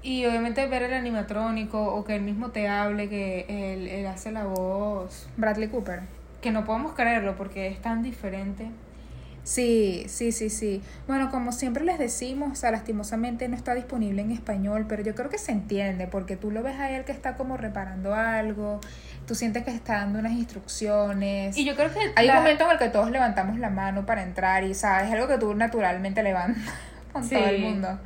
Y 0.00 0.24
obviamente 0.24 0.66
ver 0.66 0.84
el 0.84 0.94
animatrónico 0.94 1.84
o 1.84 2.02
que 2.04 2.16
él 2.16 2.22
mismo 2.22 2.48
te 2.48 2.66
hable, 2.66 3.10
que 3.10 3.44
él, 3.74 3.88
él 3.88 4.06
hace 4.06 4.32
la 4.32 4.44
voz, 4.44 5.28
Bradley 5.36 5.68
Cooper. 5.68 6.00
que 6.40 6.50
no 6.50 6.64
podemos 6.64 6.94
creerlo 6.94 7.36
porque 7.36 7.68
es 7.68 7.82
tan 7.82 8.02
diferente. 8.02 8.70
Sí, 9.50 10.04
sí, 10.06 10.30
sí, 10.30 10.48
sí. 10.48 10.80
Bueno, 11.08 11.28
como 11.32 11.50
siempre 11.50 11.84
les 11.84 11.98
decimos, 11.98 12.52
o 12.52 12.54
sea, 12.54 12.70
lastimosamente 12.70 13.48
no 13.48 13.56
está 13.56 13.74
disponible 13.74 14.22
en 14.22 14.30
español, 14.30 14.86
pero 14.88 15.02
yo 15.02 15.16
creo 15.16 15.28
que 15.28 15.38
se 15.38 15.50
entiende, 15.50 16.06
porque 16.06 16.36
tú 16.36 16.52
lo 16.52 16.62
ves 16.62 16.78
a 16.78 16.88
él 16.92 17.04
que 17.04 17.10
está 17.10 17.34
como 17.36 17.56
reparando 17.56 18.14
algo, 18.14 18.78
tú 19.26 19.34
sientes 19.34 19.64
que 19.64 19.72
está 19.72 19.94
dando 19.94 20.20
unas 20.20 20.34
instrucciones. 20.34 21.56
Y 21.56 21.64
yo 21.64 21.74
creo 21.74 21.92
que 21.92 21.98
Hay 22.14 22.28
la- 22.28 22.34
un 22.34 22.38
momento 22.44 22.64
en 22.66 22.70
el 22.70 22.78
que 22.78 22.90
todos 22.90 23.10
levantamos 23.10 23.58
la 23.58 23.70
mano 23.70 24.06
para 24.06 24.22
entrar 24.22 24.62
y, 24.62 24.72
¿sabes? 24.72 25.08
Es 25.08 25.14
algo 25.14 25.26
que 25.26 25.38
tú 25.38 25.52
naturalmente 25.52 26.22
levantas 26.22 26.62
con 27.12 27.24
Sí. 27.24 27.34
todo 27.34 27.46
el 27.48 27.60
mundo. 27.60 27.98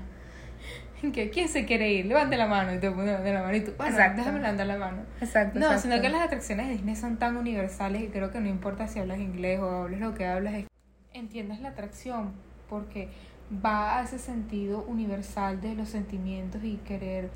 que 1.13 1.29
¿Quién 1.29 1.49
se 1.51 1.67
quiere 1.67 1.93
ir? 1.93 2.07
Levante 2.07 2.39
la 2.39 2.47
mano 2.47 2.73
y 2.73 2.79
te 2.79 2.91
pone 2.91 3.13
la 3.35 3.43
mano 3.43 3.55
y 3.55 3.61
tú, 3.61 3.73
bueno, 3.77 3.93
Exacto. 3.93 4.21
déjame 4.23 4.39
levantar 4.41 4.67
la 4.67 4.79
mano. 4.79 5.03
Exacto. 5.21 5.59
No, 5.59 5.67
exacto. 5.67 5.83
sino 5.91 6.01
que 6.01 6.09
las 6.09 6.23
atracciones 6.23 6.69
de 6.69 6.73
Disney 6.73 6.97
son 6.97 7.19
tan 7.19 7.37
universales 7.37 8.01
y 8.01 8.07
creo 8.07 8.31
que 8.31 8.41
no 8.41 8.49
importa 8.49 8.89
si 8.89 8.99
hablas 8.99 9.19
inglés 9.19 9.61
o 9.61 9.83
hables 9.83 10.01
lo 10.01 10.15
que 10.15 10.25
hablas, 10.27 10.55
es- 10.55 10.65
entiendas 11.15 11.61
la 11.61 11.71
atracción 11.71 12.33
porque 12.69 13.09
va 13.65 13.99
a 13.99 14.03
ese 14.03 14.19
sentido 14.19 14.85
universal 14.87 15.61
de 15.61 15.75
los 15.75 15.89
sentimientos 15.89 16.63
y 16.65 16.77
querer 16.79 17.31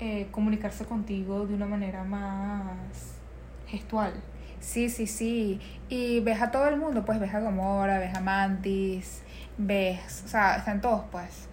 eh, 0.00 0.28
comunicarse 0.30 0.84
contigo 0.84 1.46
de 1.46 1.54
una 1.54 1.66
manera 1.66 2.04
más 2.04 3.18
gestual. 3.66 4.14
Sí, 4.60 4.88
sí, 4.90 5.06
sí. 5.06 5.60
Y 5.88 6.20
ves 6.20 6.40
a 6.40 6.50
todo 6.50 6.68
el 6.68 6.76
mundo, 6.76 7.04
pues 7.04 7.20
ves 7.20 7.34
a 7.34 7.40
Gomora, 7.40 7.98
ves 7.98 8.14
a 8.16 8.20
Mantis, 8.20 9.22
ves, 9.56 10.22
o 10.24 10.28
sea, 10.28 10.56
están 10.56 10.80
todos, 10.80 11.04
pues. 11.10 11.48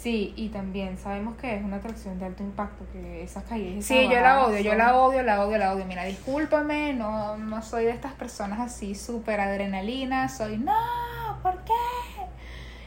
Sí, 0.00 0.32
y 0.36 0.50
también 0.50 0.96
sabemos 0.96 1.36
que 1.36 1.56
es 1.56 1.64
una 1.64 1.78
atracción 1.78 2.20
de 2.20 2.26
alto 2.26 2.44
impacto, 2.44 2.84
que 2.92 3.24
esas 3.24 3.42
calles... 3.44 3.84
Sí, 3.84 4.08
yo 4.08 4.20
la 4.20 4.44
odio, 4.44 4.60
yo 4.60 4.74
la 4.76 4.96
odio, 4.96 5.24
la 5.24 5.44
odio, 5.44 5.58
la 5.58 5.72
odio. 5.74 5.84
Mira, 5.86 6.04
discúlpame, 6.04 6.94
no, 6.94 7.36
no 7.36 7.62
soy 7.62 7.84
de 7.86 7.90
estas 7.90 8.12
personas 8.12 8.60
así 8.60 8.94
súper 8.94 9.40
adrenalina, 9.40 10.28
soy, 10.28 10.56
no, 10.58 10.72
¿por 11.42 11.64
qué? 11.64 11.72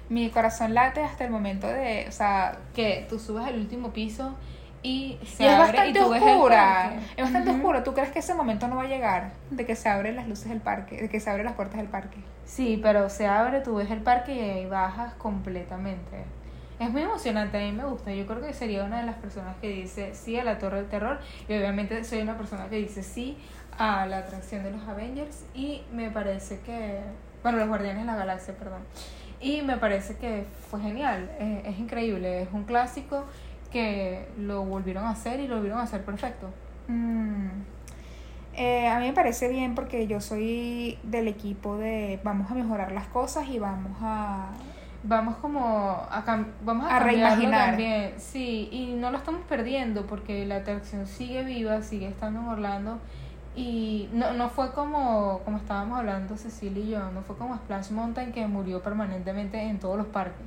Mi 0.08 0.30
corazón 0.30 0.74
late 0.74 1.03
hasta 1.03 1.25
el 1.25 1.32
momento 1.32 1.68
de, 1.68 2.06
o 2.08 2.12
sea, 2.13 2.58
Que 2.74 3.06
tú 3.10 3.20
subes 3.20 3.46
al 3.46 3.56
último 3.60 3.91
piso 3.91 4.36
y 4.82 5.20
se 5.25 5.44
y 5.44 5.48
es 5.48 5.53
abre 5.53 5.65
bastante 5.65 5.89
y 5.89 5.94
tú 6.03 6.10
ves 6.10 6.22
el 6.22 6.30
oscura, 6.30 6.94
es 7.18 7.24
bastante 7.24 7.50
Ujú. 7.50 7.60
oscuro. 7.60 7.84
¿Tú 7.84 7.94
crees 7.94 8.12
que 8.12 8.20
ese 8.20 8.34
momento 8.34 8.70
no 8.70 8.77
va 8.77 8.84
a 8.84 8.88
llegar? 8.88 9.34
De 9.50 9.65
que 9.65 9.75
se 9.75 9.89
abren 9.89 10.15
las 10.15 10.30
luces 10.30 10.48
del 10.48 10.62
parque, 10.62 10.96
de 11.01 11.10
que 11.10 11.20
se 11.20 11.30
abren 11.30 11.46
las 11.46 11.56
puertas 11.56 11.77
del 11.77 11.88
parque. 11.88 12.20
Sí, 12.46 12.80
pero 12.82 13.10
se 13.10 13.27
abre, 13.27 13.60
tú 13.60 13.75
ves 13.75 13.91
el 13.91 14.01
parque 14.01 14.34
y 14.34 14.39
ahí 14.39 14.65
bajas 14.65 15.13
completamente. 15.15 16.24
Es 16.82 16.90
muy 16.90 17.04
emocionante, 17.04 17.60
a 17.60 17.62
mí 17.62 17.72
me 17.74 17.86
gusta. 17.86 18.12
Yo 18.12 18.26
creo 18.26 18.42
que 18.42 18.54
sería 18.54 18.84
una 18.84 19.02
de 19.02 19.06
las 19.06 19.18
personas 19.18 19.56
que 19.58 19.70
dice 19.70 20.16
sí 20.16 20.40
a 20.40 20.44
la 20.44 20.58
Torre 20.58 20.78
del 20.78 20.88
Terror. 20.88 21.20
Y 21.48 21.56
obviamente 21.56 22.04
soy 22.04 22.22
una 22.22 22.36
persona 22.36 22.70
que 22.70 22.78
dice 22.78 23.04
sí 23.04 23.38
a 23.78 24.08
la 24.08 24.18
atracción 24.18 24.64
de 24.64 24.72
los 24.72 24.82
Avengers. 24.88 25.46
Y 25.54 25.84
me 25.94 26.10
parece 26.10 26.60
que. 26.62 27.02
Bueno, 27.44 27.60
los 27.60 27.68
Guardianes 27.68 28.00
de 28.00 28.06
la 28.08 28.16
Galaxia, 28.16 28.56
perdón. 28.56 28.82
Y 29.40 29.62
me 29.62 29.78
parece 29.78 30.18
que 30.18 30.44
fue 30.72 30.82
genial. 30.82 31.30
eh, 31.40 31.62
es 31.68 31.78
increíble. 31.78 32.42
Es 32.42 32.50
un 32.52 32.64
clásico 32.64 33.26
que 33.72 34.28
lo 34.40 34.64
volvieron 34.64 35.06
a 35.06 35.12
hacer 35.12 35.40
y 35.40 35.48
lo 35.48 35.58
volvieron 35.58 35.82
a 35.82 35.84
hacer 35.84 36.04
perfecto. 36.04 36.50
Mm. 36.88 37.50
Eh, 38.56 38.88
a 38.88 39.00
mí 39.00 39.06
me 39.06 39.14
parece 39.14 39.50
bien 39.50 39.76
porque 39.76 40.08
yo 40.08 40.20
soy 40.20 40.98
del 41.04 41.28
equipo 41.28 41.78
de 41.78 42.20
vamos 42.24 42.50
a 42.50 42.56
mejorar 42.56 42.92
las 42.92 43.06
cosas 43.06 43.48
y 43.50 43.60
vamos 43.60 43.98
a... 44.02 44.50
Vamos 45.03 45.36
como 45.38 46.05
a, 46.12 46.24
cam- 46.25 46.48
vamos 46.63 46.86
a, 46.86 46.98
A 46.98 47.00
reimaginar. 47.00 47.70
también. 47.72 48.13
Sí, 48.17 48.70
y 48.72 48.93
no 48.93 49.10
lo 49.12 49.17
estamos 49.17 49.41
perdiendo 49.50 50.05
porque 50.05 50.46
la 50.46 50.58
atracción 50.58 51.08
sigue 51.08 51.43
viva, 51.43 51.81
sigue 51.81 52.08
estando 52.08 52.39
en 52.41 52.48
Orlando. 52.48 53.00
Y 53.55 54.08
no, 54.13 54.31
no 54.34 54.50
fue 54.50 54.72
como, 54.72 55.39
como 55.43 55.58
estábamos 55.58 55.98
hablando 56.00 56.38
Cecilia 56.38 56.84
y 56.84 56.89
yo, 56.91 57.12
no 57.12 57.22
fue 57.22 57.36
como 57.36 57.55
Splash 57.58 57.89
Mountain 57.91 58.31
que 58.31 58.46
murió 58.48 58.81
permanentemente 58.81 59.60
en 59.62 59.79
todos 59.79 59.98
los 59.98 60.08
parques. 60.08 60.46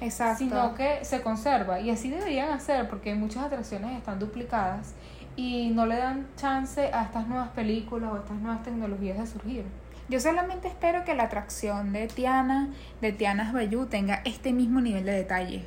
Exacto. 0.00 0.38
Sino 0.38 0.74
que 0.74 1.04
se 1.04 1.20
conserva. 1.20 1.80
Y 1.80 1.90
así 1.90 2.08
deberían 2.08 2.50
hacer 2.52 2.88
porque 2.88 3.14
muchas 3.16 3.44
atracciones 3.44 3.98
están 3.98 4.18
duplicadas 4.20 4.94
y 5.36 5.70
no 5.70 5.86
le 5.86 5.96
dan 5.96 6.26
chance 6.36 6.90
a 6.92 7.02
estas 7.02 7.26
nuevas 7.26 7.48
películas 7.48 8.12
o 8.12 8.14
a 8.14 8.18
estas 8.20 8.36
nuevas 8.38 8.62
tecnologías 8.62 9.18
de 9.18 9.26
surgir. 9.26 9.64
Yo 10.08 10.20
solamente 10.20 10.68
espero 10.68 11.04
que 11.04 11.14
la 11.14 11.24
atracción 11.24 11.92
de 11.92 12.08
Tiana, 12.08 12.68
de 13.00 13.12
Tiana's 13.12 13.52
Bayou, 13.52 13.86
tenga 13.86 14.22
este 14.24 14.52
mismo 14.52 14.80
nivel 14.80 15.04
de 15.04 15.12
detalle. 15.12 15.64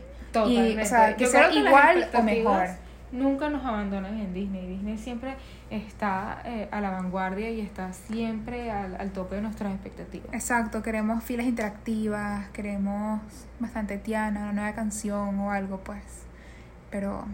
Y, 0.47 0.77
o 0.77 0.85
sea, 0.85 1.15
que 1.15 1.25
Yo 1.25 1.29
sea 1.29 1.49
creo 1.49 1.67
igual 1.67 2.09
o 2.13 2.23
mejor. 2.23 2.67
Nunca 3.11 3.49
nos 3.49 3.65
abandonan 3.65 4.17
en 4.17 4.33
Disney. 4.33 4.67
Disney 4.67 4.97
siempre 4.97 5.35
está 5.69 6.41
eh, 6.45 6.69
a 6.71 6.79
la 6.79 6.91
vanguardia 6.91 7.49
y 7.51 7.59
está 7.59 7.91
siempre 7.91 8.71
al, 8.71 8.95
al 8.95 9.11
tope 9.11 9.35
de 9.35 9.41
nuestras 9.41 9.73
expectativas. 9.73 10.33
Exacto, 10.33 10.81
queremos 10.81 11.21
filas 11.21 11.45
interactivas, 11.45 12.47
queremos 12.49 13.19
bastante 13.59 13.97
Tiana, 13.97 14.43
una 14.43 14.53
nueva 14.53 14.73
canción 14.73 15.39
o 15.39 15.51
algo, 15.51 15.79
pues. 15.79 16.23
Pero 16.89 17.25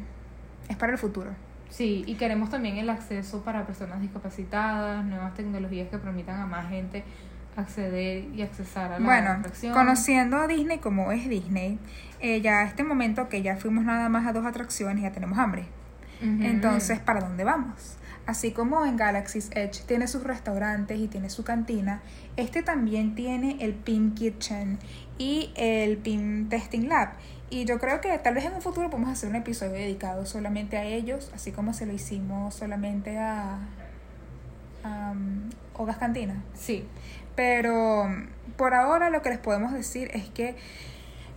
es 0.68 0.76
para 0.76 0.94
el 0.94 0.98
futuro. 0.98 1.32
Sí, 1.70 2.04
y 2.08 2.16
queremos 2.16 2.50
también 2.50 2.78
el 2.78 2.90
acceso 2.90 3.44
para 3.44 3.66
personas 3.66 4.02
discapacitadas, 4.02 5.06
nuevas 5.06 5.34
tecnologías 5.34 5.90
que 5.90 5.98
permitan 5.98 6.40
a 6.40 6.46
más 6.46 6.70
gente 6.70 7.04
acceder 7.56 8.26
y 8.36 8.42
accesar 8.42 8.92
a 8.94 9.00
la 9.00 9.06
Bueno, 9.06 9.32
atracción. 9.32 9.74
conociendo 9.74 10.38
a 10.38 10.48
Disney 10.48 10.78
como 10.78 11.12
es 11.12 11.28
Disney, 11.28 11.80
eh, 12.20 12.40
ya 12.42 12.60
a 12.60 12.64
este 12.66 12.84
momento 12.84 13.30
que 13.30 13.42
ya 13.42 13.58
fuimos 13.58 13.84
nada 13.84 14.10
más 14.10 14.26
a 14.28 14.34
dos 14.34 14.46
atracciones, 14.46 15.04
ya 15.04 15.12
tenemos 15.12 15.38
hambre. 15.40 15.66
Entonces, 16.20 17.00
¿para 17.00 17.20
dónde 17.22 17.44
vamos? 17.44 17.98
Así 18.26 18.52
como 18.52 18.86
en 18.86 18.98
Galaxy's 18.98 19.50
Edge 19.54 19.84
tiene 19.86 20.08
sus 20.08 20.24
restaurantes 20.24 20.98
y 21.00 21.08
tiene 21.08 21.30
su 21.30 21.44
cantina, 21.44 22.02
este 22.38 22.64
también 22.64 23.14
tiene 23.14 23.58
el 23.62 23.74
PIM 23.74 24.16
Kitchen 24.16 24.80
y 25.20 25.52
el 25.56 25.98
PIM 25.98 26.50
Testing 26.50 26.90
Lab. 26.90 27.10
Y 27.50 27.66
yo 27.66 27.80
creo 27.80 28.01
que 28.01 28.18
tal 28.20 28.34
vez 28.34 28.46
en 28.46 28.54
un 28.54 28.62
futuro 28.62 28.89
podemos 28.89 29.10
hacer 29.10 29.30
un 29.30 29.36
episodio 29.36 29.74
dedicado 29.74 30.25
solamente 30.25 30.77
a 30.77 30.84
ellos, 30.84 31.32
así 31.34 31.51
como 31.51 31.74
se 31.74 31.86
lo 31.86 31.94
hicimos 31.94 32.54
solamente 32.54 33.18
a, 33.18 33.60
a 34.84 35.12
um, 35.12 35.50
Hogas 35.74 35.98
Cantina. 35.98 36.44
Sí, 36.56 36.86
Pero 37.36 38.08
por 38.58 38.74
ahora 38.74 39.10
lo 39.10 39.22
que 39.22 39.30
les 39.30 39.38
podemos 39.38 39.72
decir 39.72 40.10
es 40.13 40.27
que 40.30 40.56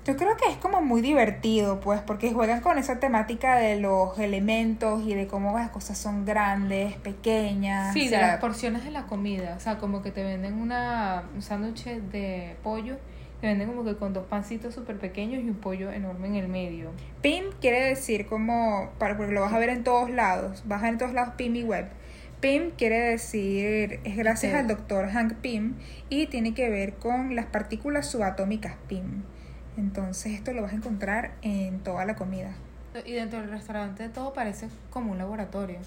yo 0.04 0.16
creo 0.16 0.36
que 0.36 0.50
es 0.50 0.56
como 0.56 0.80
muy 0.80 1.02
divertido, 1.02 1.78
pues, 1.80 2.00
porque 2.00 2.32
juegan 2.32 2.62
con 2.62 2.78
esa 2.78 2.98
temática 2.98 3.56
de 3.56 3.78
los 3.78 4.18
elementos 4.18 5.02
y 5.06 5.14
de 5.14 5.26
cómo 5.26 5.56
las 5.56 5.70
cosas 5.70 5.98
son 5.98 6.24
grandes, 6.24 6.94
pequeñas. 6.96 7.92
sí, 7.92 8.08
o 8.08 8.10
de 8.10 8.16
las 8.16 8.40
porciones 8.40 8.84
de 8.84 8.90
la 8.90 9.06
comida. 9.06 9.54
O 9.56 9.60
sea, 9.60 9.78
como 9.78 10.02
que 10.02 10.10
te 10.10 10.24
venden 10.24 10.54
una, 10.54 11.24
un 11.34 11.42
sándwich 11.42 11.84
de 11.84 12.56
pollo, 12.62 12.96
te 13.40 13.46
venden 13.46 13.68
como 13.68 13.84
que 13.84 13.96
con 13.96 14.12
dos 14.12 14.26
pancitos 14.26 14.74
súper 14.74 14.98
pequeños 14.98 15.42
y 15.42 15.48
un 15.48 15.56
pollo 15.56 15.90
enorme 15.90 16.28
en 16.28 16.34
el 16.36 16.48
medio. 16.48 16.90
PIM 17.22 17.44
quiere 17.60 17.80
decir 17.82 18.26
como, 18.26 18.90
para, 18.98 19.16
porque 19.16 19.32
lo 19.32 19.40
vas 19.40 19.52
a 19.52 19.58
ver 19.58 19.70
en 19.70 19.82
todos 19.82 20.10
lados, 20.10 20.62
vas 20.66 20.80
a 20.80 20.82
ver 20.82 20.92
en 20.92 20.98
todos 20.98 21.12
lados 21.12 21.34
PIM 21.36 21.56
y 21.56 21.62
web. 21.62 21.86
PIM 22.40 22.70
quiere 22.70 22.98
decir, 22.98 24.00
es 24.04 24.16
gracias 24.16 24.54
al 24.54 24.66
doctor 24.66 25.08
Hank 25.08 25.34
Pym 25.34 25.74
y 26.08 26.26
tiene 26.26 26.54
que 26.54 26.70
ver 26.70 26.94
con 26.94 27.36
las 27.36 27.46
partículas 27.46 28.10
subatómicas 28.10 28.74
PIM. 28.88 29.22
Entonces 29.76 30.32
esto 30.32 30.52
lo 30.52 30.62
vas 30.62 30.72
a 30.72 30.76
encontrar 30.76 31.32
en 31.42 31.80
toda 31.80 32.04
la 32.04 32.16
comida. 32.16 32.52
Y 33.04 33.12
dentro 33.12 33.40
del 33.40 33.50
restaurante 33.50 34.08
todo 34.08 34.32
parece 34.32 34.68
como 34.90 35.12
un 35.12 35.18
laboratorio. 35.18 35.78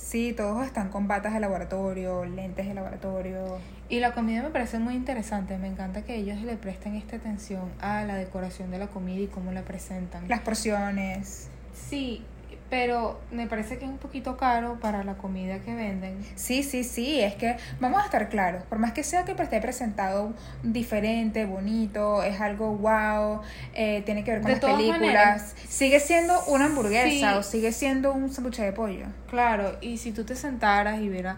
Sí, 0.00 0.32
todos 0.32 0.64
están 0.64 0.88
con 0.88 1.06
batas 1.06 1.34
de 1.34 1.40
laboratorio, 1.40 2.24
lentes 2.24 2.66
de 2.66 2.74
laboratorio. 2.74 3.58
Y 3.88 4.00
la 4.00 4.12
comida 4.12 4.42
me 4.42 4.50
parece 4.50 4.78
muy 4.78 4.94
interesante. 4.94 5.56
Me 5.58 5.68
encanta 5.68 6.02
que 6.02 6.16
ellos 6.16 6.40
le 6.40 6.56
presten 6.56 6.94
esta 6.96 7.16
atención 7.16 7.70
a 7.80 8.02
la 8.04 8.16
decoración 8.16 8.70
de 8.70 8.78
la 8.78 8.86
comida 8.88 9.20
y 9.20 9.26
cómo 9.26 9.52
la 9.52 9.62
presentan. 9.62 10.26
Las 10.26 10.40
porciones. 10.40 11.48
Sí, 11.74 12.24
pero 12.70 13.20
me 13.32 13.48
parece 13.48 13.78
que 13.78 13.84
es 13.84 13.90
un 13.90 13.98
poquito 13.98 14.36
caro 14.36 14.78
para 14.80 15.02
la 15.02 15.14
comida 15.14 15.58
que 15.58 15.74
venden. 15.74 16.16
Sí, 16.36 16.62
sí, 16.62 16.84
sí, 16.84 17.20
es 17.20 17.34
que 17.34 17.56
vamos 17.80 18.00
a 18.00 18.04
estar 18.04 18.28
claros, 18.28 18.62
por 18.62 18.78
más 18.78 18.92
que 18.92 19.02
sea 19.02 19.24
que 19.24 19.32
esté 19.32 19.60
presentado 19.60 20.32
diferente, 20.62 21.44
bonito, 21.46 22.22
es 22.22 22.40
algo 22.40 22.76
wow, 22.76 23.40
eh, 23.74 24.02
tiene 24.06 24.22
que 24.22 24.30
ver 24.30 24.40
con 24.42 24.52
De 24.52 24.60
las 24.60 24.64
películas, 24.64 25.00
maneras, 25.00 25.54
sigue 25.68 25.98
siendo 25.98 26.40
una 26.44 26.66
hamburguesa 26.66 27.32
sí. 27.32 27.38
o 27.38 27.42
sigue 27.42 27.72
siendo 27.72 28.12
un 28.12 28.32
sándwich 28.32 28.58
de 28.58 28.72
pollo. 28.72 29.06
Claro, 29.28 29.76
y 29.80 29.98
si 29.98 30.12
tú 30.12 30.24
te 30.24 30.36
sentaras 30.36 31.00
y 31.00 31.08
vieras 31.08 31.36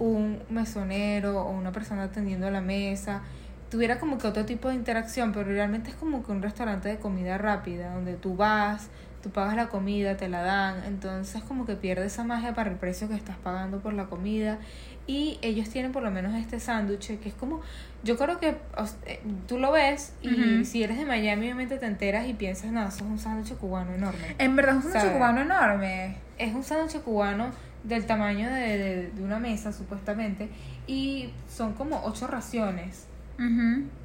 un 0.00 0.42
mesonero 0.50 1.42
o 1.42 1.50
una 1.50 1.70
persona 1.70 2.04
atendiendo 2.04 2.50
la 2.50 2.60
mesa, 2.60 3.22
tuviera 3.70 4.00
como 4.00 4.18
que 4.18 4.26
otro 4.26 4.44
tipo 4.44 4.68
de 4.68 4.74
interacción, 4.74 5.32
pero 5.32 5.46
realmente 5.46 5.90
es 5.90 5.96
como 5.96 6.24
que 6.24 6.32
un 6.32 6.42
restaurante 6.42 6.88
de 6.88 6.98
comida 6.98 7.38
rápida, 7.38 7.94
donde 7.94 8.14
tú 8.14 8.36
vas, 8.36 8.88
tú 9.22 9.30
pagas 9.30 9.56
la 9.56 9.68
comida, 9.68 10.16
te 10.16 10.28
la 10.28 10.42
dan, 10.42 10.84
entonces 10.84 11.42
como 11.42 11.64
que 11.64 11.76
pierde 11.76 12.06
esa 12.06 12.24
magia 12.24 12.54
para 12.54 12.70
el 12.70 12.76
precio 12.76 13.08
que 13.08 13.14
estás 13.14 13.36
pagando 13.36 13.80
por 13.80 13.92
la 13.92 14.06
comida 14.06 14.58
y 15.06 15.38
ellos 15.42 15.68
tienen 15.68 15.92
por 15.92 16.02
lo 16.02 16.10
menos 16.10 16.34
este 16.34 16.60
sándwich 16.60 17.18
que 17.18 17.28
es 17.28 17.34
como, 17.34 17.60
yo 18.04 18.16
creo 18.16 18.38
que 18.38 18.56
eh, 19.06 19.22
tú 19.48 19.58
lo 19.58 19.72
ves 19.72 20.12
y 20.22 20.64
si 20.64 20.82
eres 20.82 20.98
de 20.98 21.04
Miami 21.04 21.46
obviamente 21.46 21.78
te 21.78 21.86
enteras 21.86 22.28
y 22.28 22.34
piensas, 22.34 22.70
no, 22.70 22.86
eso 22.86 22.96
es 22.96 23.02
un 23.02 23.18
sándwich 23.18 23.54
cubano 23.54 23.92
enorme. 23.94 24.36
En 24.38 24.54
verdad 24.56 24.78
es 24.78 24.84
un 24.84 24.92
sándwich 24.92 25.12
cubano 25.14 25.40
enorme. 25.40 26.16
Es 26.38 26.54
un 26.54 26.64
sándwich 26.64 27.02
cubano 27.02 27.50
del 27.84 28.06
tamaño 28.06 28.48
de, 28.48 29.10
de, 29.12 29.22
una 29.22 29.38
mesa 29.38 29.72
supuestamente 29.72 30.48
y 30.86 31.30
son 31.48 31.72
como 31.74 32.02
ocho 32.04 32.26
raciones. 32.26 33.06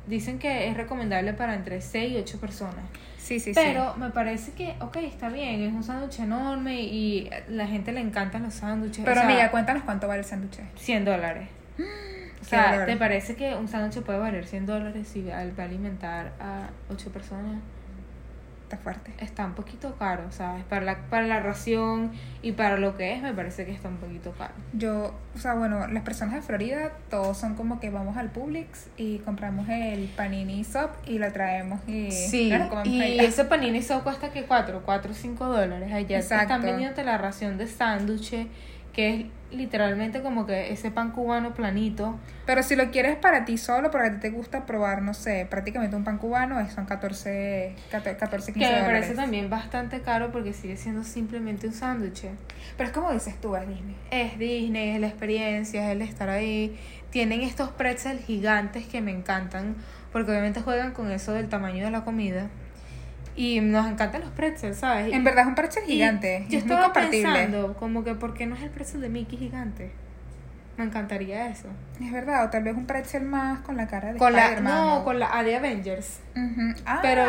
Dicen 0.07 0.39
que 0.39 0.67
es 0.67 0.75
recomendable 0.75 1.33
para 1.33 1.53
entre 1.53 1.79
6 1.81 2.13
y 2.13 2.17
8 2.17 2.39
personas. 2.39 2.85
Sí, 3.27 3.41
sí, 3.41 3.51
Pero 3.53 3.93
me 3.97 4.09
parece 4.09 4.53
que, 4.53 4.75
ok, 4.79 4.95
está 4.97 5.27
bien, 5.27 5.61
es 5.61 5.73
un 5.73 5.83
sándwich 5.83 6.19
enorme 6.19 6.81
y 6.81 7.29
la 7.49 7.67
gente 7.67 7.91
le 7.91 7.99
encantan 7.99 8.43
los 8.43 8.53
sándwiches. 8.53 9.03
Pero 9.03 9.19
amiga, 9.19 9.51
cuéntanos 9.51 9.83
cuánto 9.83 10.07
vale 10.07 10.19
el 10.19 10.25
sándwich. 10.25 10.59
100 10.75 11.05
dólares. 11.05 11.49
O 12.39 12.49
sea, 12.49 12.85
¿te 12.85 12.95
parece 12.95 13.35
que 13.35 13.55
un 13.55 13.67
sándwich 13.67 14.01
puede 14.05 14.19
valer 14.19 14.45
100 14.45 14.67
dólares 14.67 15.09
si 15.09 15.21
va 15.23 15.39
a 15.39 15.65
alimentar 15.65 16.31
a 16.39 16.69
8 16.89 17.11
personas? 17.11 17.59
Está 18.67 18.77
fuerte. 18.77 19.13
Está 19.19 19.45
un 19.45 19.53
poquito 19.53 19.95
caro, 19.95 20.29
sea, 20.31 20.61
para 20.69 20.83
la, 20.83 20.97
para 21.09 21.25
la 21.25 21.39
ración 21.39 22.11
y 22.41 22.51
para 22.51 22.77
lo 22.77 22.97
que 22.97 23.13
es, 23.13 23.21
me 23.21 23.33
parece 23.33 23.65
que 23.65 23.71
está 23.71 23.87
un 23.87 23.95
poquito 23.95 24.33
caro. 24.33 24.53
Yo, 24.73 25.13
o 25.33 25.39
sea, 25.39 25.53
bueno, 25.53 25.87
las 25.87 26.03
personas 26.03 26.35
de 26.35 26.41
Florida, 26.41 26.91
todos 27.09 27.37
son 27.37 27.55
como 27.55 27.79
que 27.79 27.89
vamos 27.89 28.17
al 28.17 28.29
Publix 28.29 28.87
y 28.97 29.19
compramos 29.19 29.69
el 29.69 30.09
panini 30.17 30.65
soap 30.65 30.91
y 31.05 31.17
lo 31.17 31.31
traemos 31.31 31.79
y... 31.87 32.11
Sí, 32.11 32.51
y 32.83 33.19
ese 33.19 33.45
panini 33.45 33.81
soap 33.81 34.03
cuesta 34.03 34.31
que 34.31 34.43
4, 34.43 34.81
4 34.83 35.11
o 35.11 35.15
5 35.15 35.45
dólares. 35.45 35.93
Allá 35.93 36.19
están 36.19 36.61
vendiendo 36.61 37.01
la 37.03 37.17
ración 37.17 37.57
de 37.57 37.67
sándwiches 37.67 38.47
que 38.97 39.13
es 39.13 39.25
literalmente 39.55 40.23
como 40.23 40.47
que 40.47 40.73
ese 40.73 40.89
pan 40.89 41.11
cubano 41.11 41.53
planito. 41.53 42.19
Pero 42.47 42.63
si 42.63 42.75
lo 42.75 42.89
quieres 42.89 43.15
para 43.15 43.45
ti 43.45 43.59
solo, 43.59 43.91
porque 43.91 44.07
a 44.07 44.13
ti 44.13 44.19
te 44.19 44.29
gusta 44.31 44.65
probar, 44.65 45.03
no 45.03 45.13
sé, 45.13 45.45
prácticamente 45.47 45.95
un 45.95 46.03
pan 46.03 46.17
cubano, 46.17 46.67
son 46.71 46.85
14, 46.85 47.75
14 47.91 48.53
15 48.53 48.59
Que 48.59 48.75
me 48.75 48.85
parece 48.85 49.13
también 49.13 49.51
bastante 49.51 50.01
caro 50.01 50.31
porque 50.31 50.51
sigue 50.51 50.77
siendo 50.77 51.03
simplemente 51.03 51.67
un 51.67 51.73
sándwich. 51.73 52.25
Pero 52.75 52.89
es 52.89 52.95
como 52.95 53.11
dices 53.13 53.39
tú, 53.39 53.55
es 53.55 53.67
Disney. 53.67 53.95
Es 54.09 54.39
Disney, 54.39 54.89
es 54.95 54.99
la 54.99 55.07
experiencia, 55.07 55.85
es 55.85 55.91
el 55.91 56.01
estar 56.01 56.29
ahí. 56.29 56.75
Tienen 57.11 57.41
estos 57.41 57.69
pretzels 57.69 58.25
gigantes 58.25 58.87
que 58.87 59.01
me 59.01 59.11
encantan 59.11 59.75
porque 60.11 60.31
obviamente 60.31 60.61
juegan 60.61 60.93
con 60.93 61.11
eso 61.11 61.33
del 61.33 61.49
tamaño 61.49 61.85
de 61.85 61.91
la 61.91 62.03
comida. 62.03 62.49
Y 63.37 63.61
nos 63.61 63.87
encantan 63.87 64.21
los 64.21 64.31
pretzels, 64.31 64.77
¿sabes? 64.77 65.13
En 65.13 65.23
verdad 65.23 65.43
es 65.43 65.47
un 65.47 65.55
pretzel 65.55 65.83
gigante. 65.83 66.45
yo 66.49 66.57
estaba 66.57 66.91
pensando, 66.91 67.75
como 67.75 68.03
que, 68.03 68.15
¿por 68.15 68.33
qué 68.33 68.47
no 68.47 68.55
es 68.55 68.63
el 68.63 68.71
pretzel 68.71 68.99
de 68.99 69.09
Mickey 69.09 69.37
gigante? 69.37 69.91
Me 70.75 70.83
encantaría 70.83 71.47
eso. 71.47 71.67
Es 72.01 72.11
verdad, 72.11 72.45
o 72.45 72.49
tal 72.49 72.63
vez 72.63 72.75
un 72.75 72.85
pretzel 72.85 73.23
más 73.23 73.59
con 73.61 73.77
la 73.77 73.87
cara 73.87 74.13
de 74.13 74.19
con 74.19 74.33
la 74.33 74.59
No, 74.59 75.03
con 75.03 75.19
la 75.19 75.37
A 75.37 75.43
de 75.43 75.55
Avengers. 75.55 76.19
ah. 76.85 76.99
Pero 77.01 77.23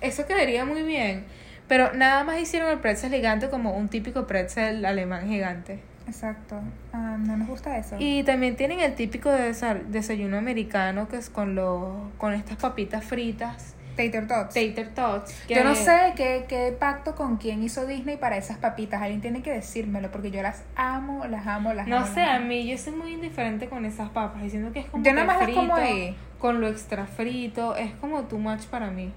eso 0.00 0.26
quedaría 0.26 0.64
muy 0.64 0.82
bien. 0.82 1.24
Pero 1.68 1.92
nada 1.94 2.24
más 2.24 2.38
hicieron 2.38 2.70
el 2.70 2.78
pretzel 2.80 3.12
gigante 3.12 3.48
como 3.48 3.76
un 3.76 3.88
típico 3.88 4.26
pretzel 4.26 4.84
alemán 4.84 5.26
gigante. 5.28 5.80
Exacto. 6.06 6.60
Ah, 6.92 7.16
no 7.18 7.36
nos 7.36 7.48
gusta 7.48 7.78
eso. 7.78 7.96
Y 7.98 8.24
también 8.24 8.56
tienen 8.56 8.80
el 8.80 8.94
típico 8.94 9.30
desayuno 9.30 10.36
americano 10.36 11.08
que 11.08 11.16
es 11.16 11.30
con, 11.30 11.54
lo, 11.54 12.10
con 12.18 12.34
estas 12.34 12.56
papitas 12.56 13.04
fritas 13.04 13.74
Tater 13.96 14.26
Tots. 14.26 14.54
Tater 14.54 14.88
Tots. 14.94 15.46
Yo 15.48 15.64
no 15.64 15.74
sé 15.74 16.12
qué, 16.16 16.44
qué 16.48 16.74
pacto 16.78 17.14
con 17.14 17.36
quién 17.36 17.62
hizo 17.62 17.86
Disney 17.86 18.16
para 18.16 18.36
esas 18.36 18.58
papitas. 18.58 19.02
Alguien 19.02 19.20
tiene 19.20 19.42
que 19.42 19.52
decírmelo 19.52 20.10
porque 20.10 20.30
yo 20.30 20.42
las 20.42 20.62
amo, 20.76 21.24
las 21.26 21.46
amo, 21.46 21.72
las 21.72 21.86
no 21.86 21.96
amo. 21.96 22.06
No 22.06 22.14
sé, 22.14 22.22
a 22.22 22.38
mí 22.38 22.66
yo 22.66 22.78
soy 22.78 22.94
muy 22.94 23.12
indiferente 23.12 23.68
con 23.68 23.84
esas 23.84 24.10
papas. 24.10 24.42
Diciendo 24.42 24.72
que 24.72 24.80
es 24.80 24.86
como. 24.86 25.04
Yo 25.04 25.12
nada 25.12 25.26
más 25.26 25.40
las 25.40 25.50
como 25.50 25.74
ahí. 25.74 26.16
Con 26.38 26.60
lo 26.60 26.68
extra 26.68 27.06
frito. 27.06 27.76
Es 27.76 27.92
como 27.94 28.22
too 28.22 28.38
much 28.38 28.64
para 28.66 28.90
mí. 28.90 29.12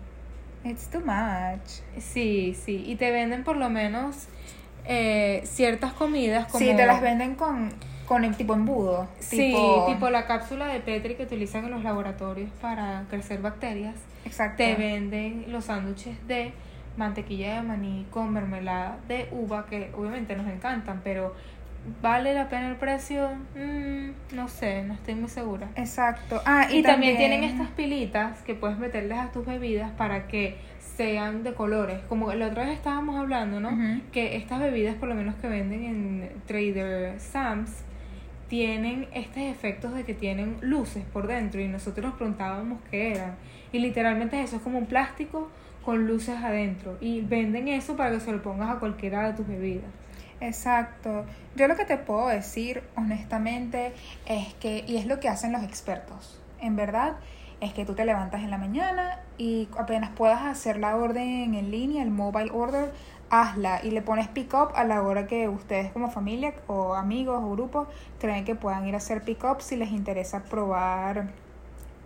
It's 0.64 0.90
too 0.90 1.02
much. 1.02 1.82
Sí, 2.00 2.56
sí. 2.60 2.84
Y 2.86 2.96
te 2.96 3.12
venden 3.12 3.44
por 3.44 3.56
lo 3.56 3.70
menos 3.70 4.28
eh, 4.86 5.42
ciertas 5.46 5.94
comidas 5.94 6.48
como. 6.48 6.60
Sí, 6.60 6.74
te 6.76 6.86
las 6.86 7.02
venden 7.02 7.36
con 7.36 7.72
con 8.06 8.24
el 8.24 8.36
tipo 8.36 8.54
embudo. 8.54 9.08
Sí, 9.20 9.56
tipo... 9.88 10.10
la 10.10 10.26
cápsula 10.28 10.68
de 10.68 10.80
Petri 10.80 11.16
que 11.16 11.24
utilizan 11.24 11.66
en 11.66 11.72
los 11.72 11.84
laboratorios 11.84 12.50
para 12.62 13.06
crecer 13.10 13.42
bacterias. 13.42 13.96
Exacto. 14.26 14.58
Te 14.58 14.76
venden 14.76 15.46
los 15.50 15.66
sándwiches 15.66 16.28
de 16.28 16.54
mantequilla 16.98 17.56
de 17.56 17.62
maní 17.62 18.06
con 18.10 18.32
mermelada 18.32 18.98
de 19.08 19.28
uva, 19.32 19.66
que 19.66 19.92
obviamente 19.96 20.36
nos 20.36 20.48
encantan, 20.48 21.02
pero 21.04 21.36
¿vale 22.02 22.34
la 22.34 22.50
pena 22.50 22.70
el 22.70 22.76
precio? 22.78 23.30
Mm, 23.56 24.36
no 24.36 24.48
sé, 24.48 24.84
no 24.84 24.94
estoy 24.94 25.16
muy 25.16 25.30
segura. 25.30 25.70
Exacto. 25.76 26.42
Ah, 26.46 26.68
y, 26.72 26.84
también... 26.84 27.18
tienen 27.18 27.44
estas 27.44 27.70
pilitas 27.70 28.42
que 28.42 28.56
puedes 28.56 28.78
meterles 28.78 29.18
a 29.18 29.32
tus 29.32 29.46
bebidas 29.46 29.92
para 29.92 30.28
que 30.28 30.58
sean 30.96 31.44
de 31.44 31.54
colores. 31.54 32.00
Como 32.08 32.32
la 32.34 32.48
otra 32.48 32.64
vez 32.64 32.74
estábamos 32.74 33.18
hablando, 33.18 33.60
¿no? 33.60 34.02
Que 34.12 34.38
estas 34.38 34.60
bebidas, 34.60 34.96
por 34.96 35.10
lo 35.10 35.16
menos 35.16 35.36
que 35.36 35.48
venden 35.48 35.84
en 35.84 36.32
Trader 36.46 37.20
Sam's, 37.20 37.85
tienen 38.48 39.08
estos 39.14 39.38
efectos 39.38 39.94
de 39.94 40.04
que 40.04 40.14
tienen 40.14 40.58
luces 40.62 41.04
por 41.06 41.28
dentro 41.28 41.62
y 41.62 41.68
nosotros 41.68 42.06
nos 42.06 42.16
preguntábamos 42.16 42.80
qué 42.90 43.12
eran. 43.14 43.36
Y 43.72 43.80
literalmente 43.80 44.42
eso 44.42 44.58
es 44.58 44.62
como 44.62 44.78
un 44.78 44.86
plástico 44.86 45.50
con 45.84 46.08
luces 46.08 46.38
adentro 46.44 46.98
y 47.00 47.22
venden 47.22 47.68
eso 47.68 47.96
para 47.96 48.12
que 48.12 48.20
se 48.20 48.32
lo 48.32 48.42
pongas 48.42 48.76
a 48.76 48.80
cualquiera 48.80 49.28
de 49.28 49.34
tus 49.34 49.48
bebidas. 49.48 49.90
Exacto. 50.42 51.26
Yo 51.56 51.68
lo 51.68 51.76
que 51.76 51.86
te 51.86 51.98
puedo 51.98 52.28
decir 52.28 52.84
honestamente 52.96 53.94
es 54.26 54.54
que, 54.56 54.84
y 54.88 54.98
es 54.98 55.06
lo 55.06 55.20
que 55.20 55.30
hacen 55.30 55.52
los 55.52 55.64
expertos, 55.64 56.42
en 56.60 56.76
verdad, 56.76 57.18
es 57.62 57.74
que 57.74 57.86
tú 57.86 57.94
te 57.94 58.06
levantas 58.06 58.44
en 58.44 58.52
la 58.52 58.58
mañana 58.58 59.20
y 59.38 59.70
apenas 59.78 60.12
puedas 60.12 60.44
hacer 60.44 60.78
la 60.78 60.96
orden 60.96 61.56
en 61.56 61.72
línea, 61.72 62.04
el 62.04 62.12
mobile 62.12 62.52
order, 62.52 62.92
hazla 63.30 63.82
y 63.84 63.92
le 63.92 64.02
pones 64.02 64.28
pick 64.28 64.54
up 64.54 64.70
a 64.76 64.84
la 64.84 65.02
hora 65.02 65.28
que 65.28 65.50
ustedes 65.50 65.92
como 65.92 66.10
familia 66.10 66.54
o 66.68 66.94
amigos 66.94 67.42
o 67.44 67.52
grupos 67.52 67.88
creen 68.20 68.46
que 68.46 68.56
puedan 68.56 68.88
ir 68.88 68.94
a 68.94 68.98
hacer 68.98 69.24
pick 69.24 69.44
up 69.44 69.62
si 69.62 69.76
les 69.76 69.92
interesa 69.92 70.44
probar 70.44 71.28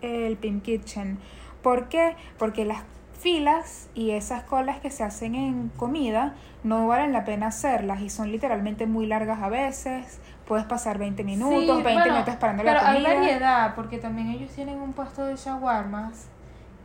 el 0.02 0.36
Pim 0.36 0.60
Kitchen. 0.60 1.18
¿Por 1.62 1.88
qué? 1.88 2.16
Porque 2.38 2.64
las 2.64 2.82
filas 3.18 3.90
y 3.94 4.12
esas 4.12 4.44
colas 4.44 4.80
que 4.80 4.90
se 4.90 5.04
hacen 5.04 5.34
en 5.34 5.68
comida 5.76 6.34
no 6.64 6.86
valen 6.86 7.12
la 7.12 7.24
pena 7.24 7.48
hacerlas 7.48 8.00
y 8.00 8.08
son 8.08 8.32
literalmente 8.32 8.86
muy 8.86 9.06
largas 9.06 9.42
a 9.42 9.48
veces. 9.48 10.20
Puedes 10.46 10.64
pasar 10.64 10.98
20 10.98 11.22
minutos, 11.22 11.84
20 11.84 12.10
minutos 12.10 12.28
esperando 12.28 12.62
la 12.62 12.78
comida. 12.78 12.94
Pero 12.94 13.08
hay 13.08 13.16
variedad 13.18 13.74
porque 13.74 13.98
también 13.98 14.28
ellos 14.28 14.50
tienen 14.52 14.80
un 14.80 14.94
puesto 14.94 15.24
de 15.26 15.36
shawarmas 15.36 16.28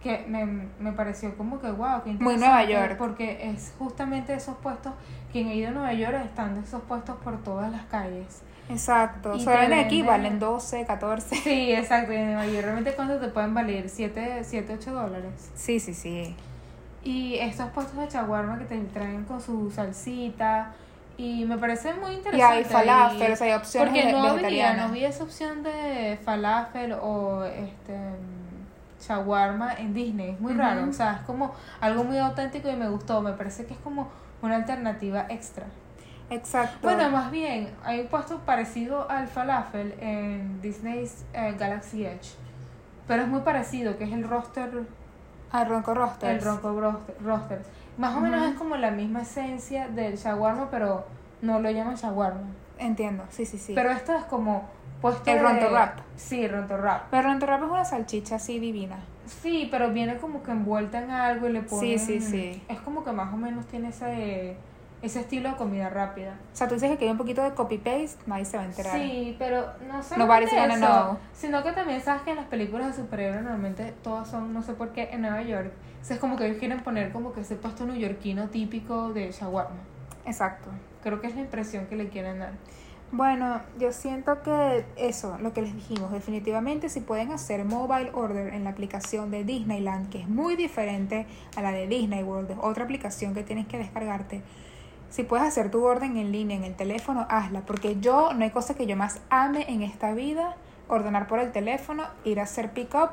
que 0.05 0.23
me, 0.27 0.45
me 0.79 0.91
pareció 0.91 1.35
como 1.35 1.59
que 1.59 1.71
wow, 1.71 2.03
que 2.03 2.11
Muy 2.11 2.37
Nueva 2.37 2.63
York. 2.63 2.95
Porque 2.95 3.49
es 3.49 3.73
justamente 3.79 4.35
esos 4.35 4.55
puestos, 4.57 4.93
quien 5.31 5.47
ha 5.47 5.53
ido 5.55 5.69
a 5.69 5.71
Nueva 5.71 5.93
York 5.93 6.15
están 6.23 6.55
esos 6.57 6.83
puestos 6.83 7.15
por 7.23 7.43
todas 7.43 7.71
las 7.71 7.85
calles. 7.85 8.43
Exacto, 8.69 9.35
y 9.35 9.41
Solo 9.41 9.57
aquí 9.75 10.03
valen 10.03 10.39
12, 10.39 10.85
14. 10.85 11.35
Sí, 11.37 11.71
exacto, 11.71 12.13
y 12.13 12.17
en 12.17 12.33
Nueva 12.33 12.45
York 12.45 12.65
realmente 12.65 12.93
cuánto 12.93 13.19
te 13.19 13.29
pueden 13.29 13.55
valer, 13.55 13.89
7, 13.89 14.43
7 14.43 14.77
8 14.79 14.93
dólares. 14.93 15.51
Sí, 15.55 15.79
sí, 15.79 15.95
sí. 15.95 16.35
Y 17.03 17.35
estos 17.35 17.69
puestos 17.69 17.97
de 17.97 18.07
chaguarma 18.07 18.59
que 18.59 18.65
te 18.65 18.77
traen 18.81 19.23
con 19.23 19.41
su 19.41 19.71
salsita, 19.71 20.73
y 21.17 21.45
me 21.45 21.57
parece 21.57 21.93
muy 21.95 22.13
interesante. 22.13 22.37
Y 22.37 22.57
hay 22.57 22.63
falafel, 22.63 23.31
o 23.31 23.35
sea, 23.35 23.47
hay 23.47 23.53
opciones 23.53 23.89
Porque 23.91 24.11
no 24.11 24.23
había, 24.23 24.73
no 24.75 24.83
había 24.83 25.09
esa 25.09 25.23
opción 25.23 25.63
de 25.63 26.19
falafel 26.23 26.93
o 26.93 27.43
este 27.45 27.93
shawarma 28.99 29.73
en 29.73 29.93
Disney. 29.93 30.31
Es 30.31 30.39
muy 30.39 30.53
raro. 30.53 30.87
O 30.87 30.93
sea, 30.93 31.15
es 31.15 31.21
como 31.21 31.53
algo 31.81 32.03
muy 32.03 32.17
auténtico 32.17 32.69
y 32.69 32.75
me 32.75 32.89
gustó. 32.89 33.21
Me 33.21 33.33
parece 33.33 33.65
que 33.65 33.73
es 33.73 33.79
como 33.79 34.09
una 34.41 34.55
alternativa 34.55 35.25
extra. 35.29 35.65
Exacto. 36.29 36.79
Bueno, 36.81 37.09
más 37.09 37.29
bien, 37.29 37.69
hay 37.83 38.01
un 38.01 38.07
puesto 38.07 38.39
parecido 38.39 39.09
al 39.09 39.27
falafel 39.27 39.93
en 39.99 40.61
Disney's 40.61 41.23
eh, 41.33 41.55
Galaxy 41.57 42.05
Edge. 42.05 42.35
Pero 43.07 43.23
es 43.23 43.27
muy 43.27 43.41
parecido, 43.41 43.97
que 43.97 44.05
es 44.05 44.11
el 44.11 44.27
roster. 44.27 44.71
Al 45.51 45.61
ah, 45.61 45.65
ronco 45.65 45.93
roster. 45.93 46.31
El 46.31 46.41
ronco 46.41 47.01
roster. 47.23 47.61
Más 47.97 48.15
o 48.15 48.19
menos 48.19 48.41
es 48.49 48.55
como 48.55 48.75
la 48.75 48.91
misma 48.91 49.21
esencia 49.21 49.87
del 49.87 50.17
shawarma, 50.17 50.69
pero 50.69 51.05
no 51.41 51.59
lo 51.59 51.69
llaman 51.69 51.95
shawarma. 51.95 52.41
Entiendo, 52.77 53.23
sí, 53.29 53.45
sí, 53.45 53.57
sí. 53.57 53.73
Pero 53.73 53.91
esto 53.91 54.13
es 54.15 54.25
como 54.25 54.67
el 55.25 55.39
ronto 55.39 55.69
rap. 55.69 55.99
Sí, 56.15 56.47
ronto 56.47 56.77
rap. 56.77 57.07
Pero 57.11 57.23
ronto 57.23 57.45
rap 57.45 57.63
es 57.63 57.69
una 57.69 57.85
salchicha 57.85 58.35
así 58.35 58.59
divina. 58.59 58.97
Sí, 59.25 59.67
pero 59.71 59.91
viene 59.91 60.17
como 60.17 60.43
que 60.43 60.51
envuelta 60.51 61.01
en 61.01 61.11
algo 61.11 61.47
y 61.47 61.53
le 61.53 61.61
ponen... 61.61 61.99
Sí, 61.99 62.19
sí, 62.19 62.21
sí. 62.21 62.63
Es 62.67 62.79
como 62.81 63.03
que 63.03 63.11
más 63.11 63.33
o 63.33 63.37
menos 63.37 63.65
tiene 63.65 63.89
ese, 63.89 64.55
ese 65.01 65.19
estilo 65.21 65.49
de 65.49 65.55
comida 65.55 65.89
rápida. 65.89 66.35
O 66.53 66.55
sea, 66.55 66.67
tú 66.67 66.75
dices 66.75 66.97
que 66.97 67.05
hay 67.05 67.11
un 67.11 67.17
poquito 67.17 67.43
de 67.43 67.53
copy-paste, 67.53 68.17
nadie 68.27 68.45
se 68.45 68.57
va 68.57 68.63
a 68.63 68.65
enterar. 68.67 68.93
Sí, 68.93 69.35
pero 69.39 69.65
no 69.87 70.03
sé. 70.03 70.17
Nobody's 70.17 70.51
gonna 70.51 70.77
know. 70.77 71.17
Sino 71.33 71.63
que 71.63 71.71
también 71.71 72.01
sabes 72.01 72.21
que 72.21 72.31
en 72.31 72.37
las 72.37 72.45
películas 72.45 72.95
de 72.95 73.01
superhéroes 73.01 73.41
normalmente 73.41 73.93
todas 74.03 74.27
son, 74.29 74.53
no 74.53 74.61
sé 74.61 74.73
por 74.73 74.89
qué, 74.89 75.09
en 75.11 75.21
Nueva 75.21 75.41
York. 75.41 75.71
O 76.01 76.05
sea, 76.05 76.15
es 76.15 76.19
como 76.21 76.35
que 76.35 76.45
ellos 76.45 76.59
quieren 76.59 76.81
poner 76.81 77.11
como 77.11 77.33
que 77.33 77.41
ese 77.41 77.55
puesto 77.55 77.85
neoyorquino 77.85 78.49
típico 78.49 79.11
de 79.11 79.31
shawarma. 79.31 79.79
Exacto. 80.25 80.69
Creo 81.01 81.19
que 81.19 81.27
es 81.27 81.35
la 81.35 81.41
impresión 81.41 81.87
que 81.87 81.95
le 81.95 82.09
quieren 82.09 82.39
dar. 82.39 82.53
Bueno, 83.15 83.61
yo 83.79 83.93
siento 83.93 84.41
que 84.43 84.85
eso, 84.97 85.37
lo 85.39 85.53
que 85.53 85.61
les 85.61 85.73
dijimos, 85.73 86.11
definitivamente 86.11 86.89
si 86.89 86.99
pueden 86.99 87.31
hacer 87.31 87.63
mobile 87.63 88.11
order 88.13 88.53
en 88.53 88.65
la 88.65 88.71
aplicación 88.71 89.31
de 89.31 89.45
Disneyland, 89.45 90.09
que 90.09 90.19
es 90.19 90.27
muy 90.27 90.57
diferente 90.57 91.25
a 91.55 91.61
la 91.61 91.71
de 91.71 91.87
Disney 91.87 92.23
World, 92.23 92.51
es 92.51 92.57
otra 92.59 92.83
aplicación 92.83 93.33
que 93.33 93.43
tienes 93.43 93.67
que 93.67 93.77
descargarte. 93.77 94.41
Si 95.09 95.23
puedes 95.23 95.47
hacer 95.47 95.71
tu 95.71 95.81
orden 95.85 96.17
en 96.17 96.33
línea 96.33 96.57
en 96.57 96.65
el 96.65 96.75
teléfono, 96.75 97.25
hazla, 97.29 97.61
porque 97.61 98.01
yo 98.01 98.33
no 98.33 98.43
hay 98.43 98.51
cosa 98.51 98.73
que 98.73 98.85
yo 98.85 98.97
más 98.97 99.21
ame 99.29 99.63
en 99.69 99.81
esta 99.81 100.13
vida, 100.13 100.57
ordenar 100.89 101.27
por 101.27 101.39
el 101.39 101.53
teléfono, 101.53 102.03
ir 102.25 102.41
a 102.41 102.43
hacer 102.43 102.71
pick 102.71 102.93
up 102.95 103.11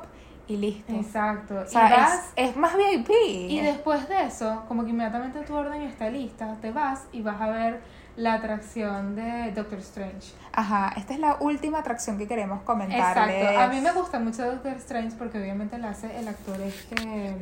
y 0.49 0.57
listo. 0.57 0.91
Exacto. 0.91 1.59
O 1.59 1.65
sea, 1.65 1.87
y 1.87 1.91
vas, 1.91 2.33
es, 2.35 2.49
es 2.49 2.57
más 2.57 2.75
VIP. 2.75 3.09
y 3.47 3.61
después 3.61 4.09
de 4.09 4.25
eso, 4.25 4.63
como 4.67 4.83
que 4.83 4.89
inmediatamente 4.89 5.39
tu 5.43 5.55
orden 5.55 5.81
está 5.83 6.09
lista, 6.09 6.57
te 6.59 6.71
vas 6.71 7.05
y 7.13 7.21
vas 7.21 7.39
a 7.39 7.47
ver 7.47 8.02
la 8.15 8.35
atracción 8.35 9.15
de 9.15 9.51
Doctor 9.55 9.79
Strange. 9.79 10.33
Ajá, 10.51 10.93
esta 10.97 11.13
es 11.13 11.19
la 11.19 11.37
última 11.39 11.79
atracción 11.79 12.17
que 12.17 12.27
queremos 12.27 12.61
comentarles. 12.61 13.37
Exacto. 13.37 13.59
A 13.59 13.67
mí 13.67 13.81
me 13.81 13.91
gusta 13.91 14.19
mucho 14.19 14.45
Doctor 14.45 14.73
Strange 14.73 15.15
porque 15.17 15.39
obviamente 15.39 15.77
la 15.79 15.89
hace 15.89 16.19
el 16.19 16.27
actor 16.27 16.59
este 16.61 17.35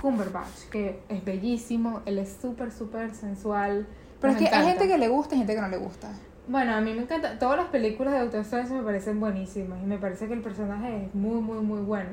Cumberbatch, 0.00 0.68
que 0.70 1.00
es 1.08 1.24
bellísimo, 1.24 2.00
él 2.06 2.18
es 2.18 2.36
súper, 2.40 2.72
súper 2.72 3.14
sensual. 3.14 3.86
Pero 4.20 4.32
es 4.32 4.40
Me 4.40 4.48
que 4.48 4.54
hay 4.54 4.62
encanta. 4.62 4.78
gente 4.80 4.92
que 4.94 4.98
le 4.98 5.08
gusta 5.08 5.34
y 5.34 5.38
gente 5.38 5.54
que 5.54 5.60
no 5.60 5.68
le 5.68 5.76
gusta. 5.76 6.08
Bueno, 6.46 6.74
a 6.74 6.80
mí 6.80 6.92
me 6.92 7.02
encanta. 7.02 7.38
Todas 7.38 7.56
las 7.58 7.66
películas 7.68 8.14
de 8.14 8.20
Doctor 8.20 8.40
Strange 8.40 8.72
me 8.74 8.82
parecen 8.82 9.20
buenísimas 9.20 9.82
y 9.82 9.86
me 9.86 9.98
parece 9.98 10.26
que 10.26 10.34
el 10.34 10.42
personaje 10.42 11.06
es 11.06 11.14
muy, 11.14 11.40
muy, 11.40 11.58
muy 11.60 11.80
bueno. 11.80 12.10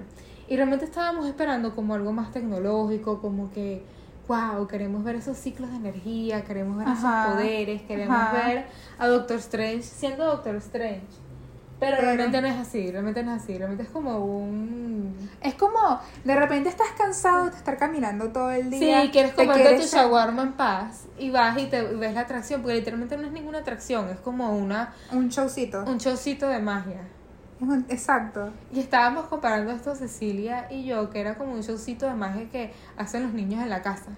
Y 0.48 0.58
realmente 0.58 0.84
estábamos 0.86 1.26
esperando 1.28 1.76
como 1.76 1.94
algo 1.94 2.12
más 2.12 2.32
tecnológico, 2.32 3.22
como 3.22 3.52
que, 3.52 3.86
wow, 4.32 4.68
queremos 4.68 5.04
ver 5.04 5.16
esos 5.16 5.38
ciclos 5.38 5.70
de 5.72 5.78
energía, 5.78 6.44
queremos 6.44 6.78
ver 6.78 6.88
Ajá, 6.88 7.24
esos 7.26 7.36
poderes, 7.36 7.82
queremos 7.84 8.16
ajá. 8.18 8.48
ver 8.48 8.66
a 8.98 9.08
Doctor 9.08 9.38
Strange 9.38 9.84
siendo 9.84 10.26
Doctor 10.26 10.56
Strange. 10.56 11.02
Pero, 11.80 11.96
Pero- 11.98 12.08
realmente 12.10 12.42
no 12.42 12.48
es 12.48 12.58
así, 12.60 12.92
realmente 12.92 13.24
no 13.24 13.34
es 13.36 13.42
así, 13.42 13.58
realmente 13.58 13.84
es 13.84 13.90
como 13.90 14.20
un... 14.24 15.30
Es 15.42 15.56
como, 15.56 16.00
de 16.24 16.36
repente 16.36 16.70
estás 16.70 16.90
cansado 16.96 17.50
de 17.50 17.58
estar 17.58 17.76
caminando 17.78 18.30
todo 18.30 18.52
el 18.52 18.70
día. 18.70 19.02
Sí, 19.02 19.10
quieres 19.10 19.32
te 19.36 19.38
comerte 19.48 19.64
tu 19.64 19.70
quieres- 19.78 19.92
shawarma 19.94 20.44
en 20.44 20.54
paz 20.54 21.08
y 21.18 21.32
vas 21.32 21.58
y 21.60 21.66
te 21.66 21.82
y 21.82 21.96
ves 21.96 22.14
la 22.14 22.22
atracción, 22.22 22.62
porque 22.62 22.76
literalmente 22.76 23.18
no 23.18 23.26
es 23.26 23.32
ninguna 23.34 23.58
atracción, 23.60 24.10
es 24.10 24.20
como 24.20 24.56
una 24.56 24.94
Un 25.12 25.30
showcito. 25.30 25.84
un 25.86 25.98
showcito 25.98 26.48
de 26.48 26.60
magia. 26.60 27.02
Exacto. 27.90 28.52
Y 28.74 28.80
estábamos 28.80 29.26
comparando 29.26 29.72
esto 29.72 29.96
Cecilia 29.96 30.68
y 30.70 30.86
yo, 30.86 31.10
que 31.10 31.20
era 31.20 31.36
como 31.36 31.54
un 31.54 31.62
showcito 31.62 32.08
de 32.08 32.14
magia 32.14 32.50
que 32.50 32.74
hacen 32.98 33.24
los 33.24 33.34
niños 33.34 33.62
en 33.62 33.70
la 33.70 33.82
casa. 33.82 34.12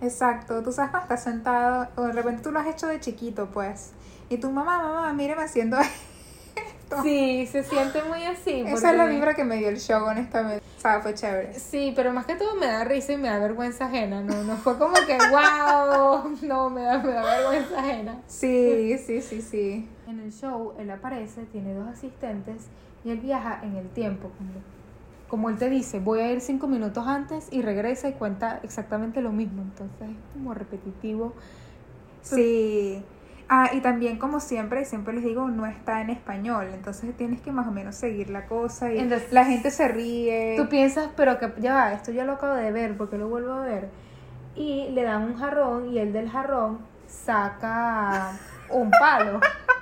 Exacto. 0.00 0.62
Tú 0.62 0.72
sabes 0.72 0.90
cuando 0.90 1.04
estás 1.04 1.24
sentado, 1.24 1.88
o 1.96 2.02
de 2.02 2.12
repente 2.12 2.42
tú 2.42 2.52
lo 2.52 2.58
has 2.58 2.66
hecho 2.66 2.86
de 2.86 3.00
chiquito, 3.00 3.50
pues. 3.50 3.92
Y 4.28 4.38
tu 4.38 4.50
mamá, 4.50 4.78
mamá, 4.78 5.12
míreme 5.12 5.42
haciendo 5.42 5.76
esto. 5.80 7.02
Sí, 7.02 7.46
se 7.50 7.62
siente 7.62 8.02
muy 8.04 8.24
así. 8.24 8.62
Esa 8.66 8.90
es 8.90 8.96
la 8.96 9.06
vibra 9.06 9.34
que 9.34 9.44
me 9.44 9.56
dio 9.56 9.68
el 9.68 9.78
show, 9.78 10.04
honestamente. 10.04 10.64
O 10.78 10.80
sea, 10.80 11.00
fue 11.00 11.12
chévere. 11.14 11.52
Sí, 11.54 11.92
pero 11.94 12.12
más 12.12 12.24
que 12.24 12.36
todo 12.36 12.54
me 12.54 12.66
da 12.66 12.84
risa 12.84 13.12
y 13.12 13.18
me 13.18 13.28
da 13.28 13.38
vergüenza 13.38 13.86
ajena. 13.86 14.22
No, 14.22 14.42
no 14.44 14.56
fue 14.56 14.78
como 14.78 14.94
que, 14.94 15.18
wow, 15.30 16.36
no, 16.42 16.70
me 16.70 16.82
da, 16.82 16.98
me 16.98 17.12
da 17.12 17.22
vergüenza 17.22 17.78
ajena. 17.78 18.22
Sí, 18.26 18.96
sí, 18.98 19.20
sí, 19.20 19.42
sí. 19.42 19.88
En 20.06 20.20
el 20.20 20.32
show, 20.32 20.74
él 20.78 20.90
aparece, 20.90 21.42
tiene 21.44 21.74
dos 21.74 21.86
asistentes 21.86 22.68
y 23.04 23.10
él 23.10 23.18
viaja 23.18 23.60
en 23.62 23.76
el 23.76 23.88
tiempo. 23.88 24.30
Como, 24.36 24.50
como 25.28 25.50
él 25.50 25.56
te 25.58 25.70
dice, 25.70 26.00
voy 26.00 26.20
a 26.20 26.30
ir 26.32 26.40
cinco 26.40 26.66
minutos 26.66 27.06
antes 27.06 27.48
y 27.50 27.62
regresa 27.62 28.08
y 28.08 28.12
cuenta 28.12 28.60
exactamente 28.62 29.20
lo 29.22 29.32
mismo. 29.32 29.62
Entonces 29.62 30.10
es 30.10 30.16
como 30.34 30.54
repetitivo. 30.54 31.34
Sí. 32.22 33.02
Ah, 33.48 33.70
y 33.72 33.80
también 33.80 34.16
como 34.18 34.38
siempre, 34.38 34.84
siempre 34.84 35.12
les 35.12 35.24
digo, 35.24 35.48
no 35.48 35.66
está 35.66 36.00
en 36.02 36.10
español, 36.10 36.68
entonces 36.72 37.16
tienes 37.16 37.40
que 37.40 37.50
más 37.50 37.66
o 37.66 37.72
menos 37.72 37.96
seguir 37.96 38.30
la 38.30 38.46
cosa 38.46 38.92
y 38.92 38.98
Entonces- 38.98 39.32
la 39.32 39.44
gente 39.44 39.72
se 39.72 39.88
ríe. 39.88 40.54
Tú 40.56 40.68
piensas, 40.68 41.10
pero 41.16 41.40
que 41.40 41.52
ya 41.58 41.74
va, 41.74 41.92
esto 41.92 42.12
ya 42.12 42.24
lo 42.24 42.34
acabo 42.34 42.54
de 42.54 42.70
ver, 42.70 42.96
porque 42.96 43.18
lo 43.18 43.28
vuelvo 43.28 43.52
a 43.54 43.62
ver. 43.64 43.88
Y 44.54 44.90
le 44.90 45.02
dan 45.02 45.22
un 45.24 45.34
jarrón 45.36 45.88
y 45.92 45.98
el 45.98 46.12
del 46.12 46.30
jarrón 46.30 46.78
saca 47.08 48.38
un 48.70 48.88
palo. 48.90 49.40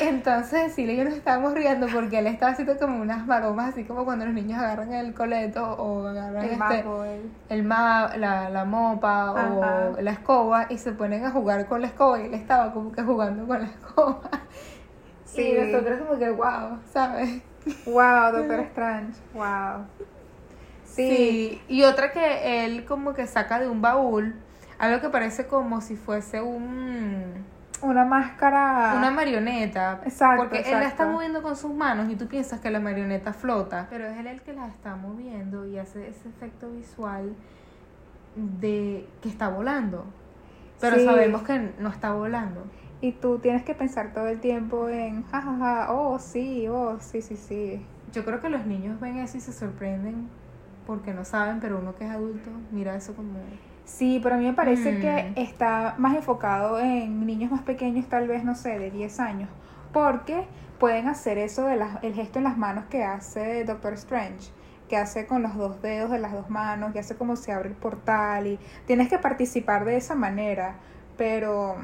Entonces, 0.00 0.72
sí, 0.74 0.96
yo 0.96 1.04
nos 1.04 1.14
estábamos 1.14 1.54
riendo 1.54 1.86
porque 1.92 2.20
él 2.20 2.26
estaba 2.28 2.52
haciendo 2.52 2.76
como 2.78 3.00
unas 3.00 3.26
maromas, 3.26 3.70
así 3.70 3.84
como 3.84 4.04
cuando 4.04 4.24
los 4.26 4.34
niños 4.34 4.58
agarran 4.60 4.92
el 4.92 5.12
coleto 5.14 5.64
o 5.72 6.06
agarran 6.06 6.44
el 6.44 6.50
este, 6.50 6.58
mapo, 6.58 7.04
el- 7.04 7.30
el 7.48 7.62
ma, 7.64 8.16
la, 8.16 8.48
la 8.48 8.64
mopa 8.64 9.32
o 9.32 10.00
la 10.00 10.10
escoba 10.12 10.66
y 10.70 10.78
se 10.78 10.92
ponen 10.92 11.24
a 11.24 11.30
jugar 11.30 11.66
con 11.66 11.80
la 11.80 11.88
escoba 11.88 12.20
y 12.20 12.26
él 12.26 12.34
estaba 12.34 12.72
como 12.72 12.92
que 12.92 13.02
jugando 13.02 13.46
con 13.46 13.60
la 13.60 13.66
escoba. 13.66 14.20
Sí. 15.24 15.42
Y 15.42 15.52
nosotros 15.52 15.98
como 16.00 16.18
que, 16.18 16.30
wow, 16.30 16.78
¿sabes? 16.90 17.42
Wow, 17.84 18.32
Doctor 18.32 18.60
Strange. 18.60 19.12
Wow. 19.34 19.84
Sí. 20.84 21.06
Sí, 21.06 21.62
y 21.68 21.82
otra 21.84 22.12
que 22.12 22.64
él 22.64 22.84
como 22.86 23.12
que 23.14 23.26
saca 23.26 23.60
de 23.60 23.68
un 23.68 23.82
baúl, 23.82 24.34
algo 24.78 25.00
que 25.00 25.10
parece 25.10 25.46
como 25.46 25.80
si 25.82 25.96
fuese 25.96 26.40
un 26.40 27.44
Una 27.82 28.04
máscara. 28.04 28.94
una 28.96 29.10
marioneta. 29.10 30.00
Exacto, 30.04 30.42
Porque 30.42 30.60
él 30.60 30.80
la 30.80 30.88
está 30.88 31.06
moviendo 31.06 31.42
con 31.42 31.56
sus 31.56 31.72
manos 31.74 32.10
y 32.10 32.16
tú 32.16 32.26
piensas 32.26 32.60
que 32.60 32.70
la 32.70 32.80
marioneta 32.80 33.32
flota. 33.32 33.86
Pero 33.90 34.06
es 34.06 34.18
él 34.18 34.26
el 34.26 34.42
que 34.42 34.52
la 34.52 34.66
está 34.68 34.96
moviendo 34.96 35.66
y 35.66 35.78
hace 35.78 36.08
ese 36.08 36.28
efecto 36.28 36.70
visual 36.70 37.34
de 38.36 39.08
que 39.22 39.28
está 39.28 39.48
volando. 39.48 40.04
Pero 40.80 40.96
Sí. 40.96 41.04
sabemos 41.04 41.42
que 41.42 41.72
no 41.78 41.88
está 41.88 42.12
volando. 42.12 42.64
Y 43.00 43.12
tú 43.12 43.38
tienes 43.38 43.62
que 43.62 43.74
pensar 43.74 44.12
todo 44.12 44.26
el 44.28 44.40
tiempo 44.40 44.88
en, 44.88 45.22
jajaja, 45.24 45.92
oh, 45.92 46.18
sí, 46.18 46.66
oh, 46.68 46.96
sí, 47.00 47.22
sí, 47.22 47.36
sí. 47.36 47.84
Yo 48.12 48.24
creo 48.24 48.40
que 48.40 48.48
los 48.48 48.66
niños 48.66 48.98
ven 49.00 49.18
eso 49.18 49.36
y 49.36 49.40
se 49.40 49.52
sorprenden 49.52 50.28
porque 50.86 51.12
no 51.12 51.24
saben, 51.24 51.60
pero 51.60 51.78
uno 51.78 51.94
que 51.94 52.04
es 52.06 52.10
adulto 52.10 52.50
mira 52.72 52.96
eso 52.96 53.14
como... 53.14 53.38
Sí, 53.88 54.20
pero 54.22 54.34
a 54.34 54.38
mí 54.38 54.44
me 54.44 54.52
parece 54.52 54.92
Mm. 54.92 55.00
que 55.00 55.32
está 55.42 55.94
más 55.96 56.14
enfocado 56.14 56.78
en 56.78 57.24
niños 57.26 57.50
más 57.50 57.62
pequeños, 57.62 58.06
tal 58.06 58.28
vez, 58.28 58.44
no 58.44 58.54
sé, 58.54 58.78
de 58.78 58.90
10 58.90 59.18
años. 59.18 59.48
Porque 59.92 60.46
pueden 60.78 61.08
hacer 61.08 61.38
eso 61.38 61.64
de 61.64 61.76
las, 61.76 62.04
el 62.04 62.12
gesto 62.14 62.38
en 62.38 62.44
las 62.44 62.58
manos 62.58 62.84
que 62.90 63.02
hace 63.02 63.64
Doctor 63.64 63.94
Strange. 63.94 64.50
Que 64.88 64.96
hace 64.98 65.26
con 65.26 65.42
los 65.42 65.56
dos 65.56 65.80
dedos 65.82 66.10
de 66.10 66.18
las 66.18 66.32
dos 66.32 66.50
manos, 66.50 66.92
que 66.92 66.98
hace 66.98 67.16
como 67.16 67.34
se 67.36 67.50
abre 67.50 67.70
el 67.70 67.74
portal. 67.76 68.46
Y 68.46 68.58
tienes 68.86 69.08
que 69.08 69.18
participar 69.18 69.84
de 69.86 69.96
esa 69.96 70.14
manera. 70.14 70.74
Pero. 71.16 71.76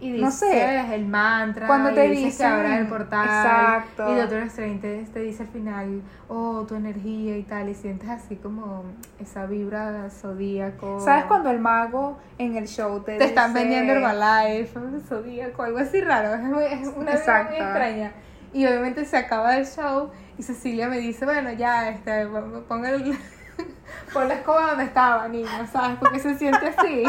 Y 0.00 0.12
dices 0.12 0.24
no 0.24 0.30
sé. 0.30 0.94
el 0.94 1.06
mantra, 1.06 1.66
Cuando 1.66 1.90
y 1.90 1.94
te 1.94 2.08
dices 2.08 2.38
que 2.38 2.44
abra 2.44 2.78
el 2.78 2.86
portal. 2.86 3.24
Exacto. 3.24 4.12
Y 4.12 4.16
Doctor 4.16 4.42
Strange 4.44 4.78
te, 4.78 5.04
te 5.12 5.20
dice 5.20 5.42
al 5.42 5.48
final, 5.48 6.02
oh, 6.28 6.64
tu 6.68 6.76
energía 6.76 7.36
y 7.36 7.42
tal. 7.42 7.68
Y 7.68 7.74
sientes 7.74 8.08
así 8.08 8.36
como 8.36 8.84
esa 9.18 9.46
vibra 9.46 10.08
zodíaco. 10.10 11.00
¿Sabes 11.00 11.24
cuando 11.24 11.50
el 11.50 11.58
mago 11.58 12.18
en 12.38 12.56
el 12.56 12.68
show 12.68 13.00
te, 13.02 13.18
te 13.18 13.24
están 13.24 13.52
vendiendo 13.52 13.92
Herbalife, 13.92 14.78
zodíaco, 15.08 15.64
algo 15.64 15.78
así 15.78 16.00
raro? 16.00 16.32
Es, 16.34 16.88
una 16.96 17.12
vibra 17.16 17.44
muy 17.44 17.56
extraña. 17.56 18.12
Y 18.52 18.66
obviamente 18.66 19.04
se 19.04 19.16
acaba 19.16 19.56
el 19.56 19.66
show 19.66 20.10
y 20.38 20.42
Cecilia 20.42 20.88
me 20.88 20.98
dice, 20.98 21.24
bueno, 21.24 21.52
ya, 21.52 21.90
este, 21.90 22.26
pon 22.68 22.86
el... 22.86 23.18
Pon 24.12 24.28
la 24.28 24.34
escoba 24.34 24.68
donde 24.68 24.84
estaba, 24.84 25.28
niño, 25.28 25.48
¿sabes? 25.70 25.98
Porque 25.98 26.18
se 26.18 26.36
siente 26.38 26.68
así. 26.68 27.04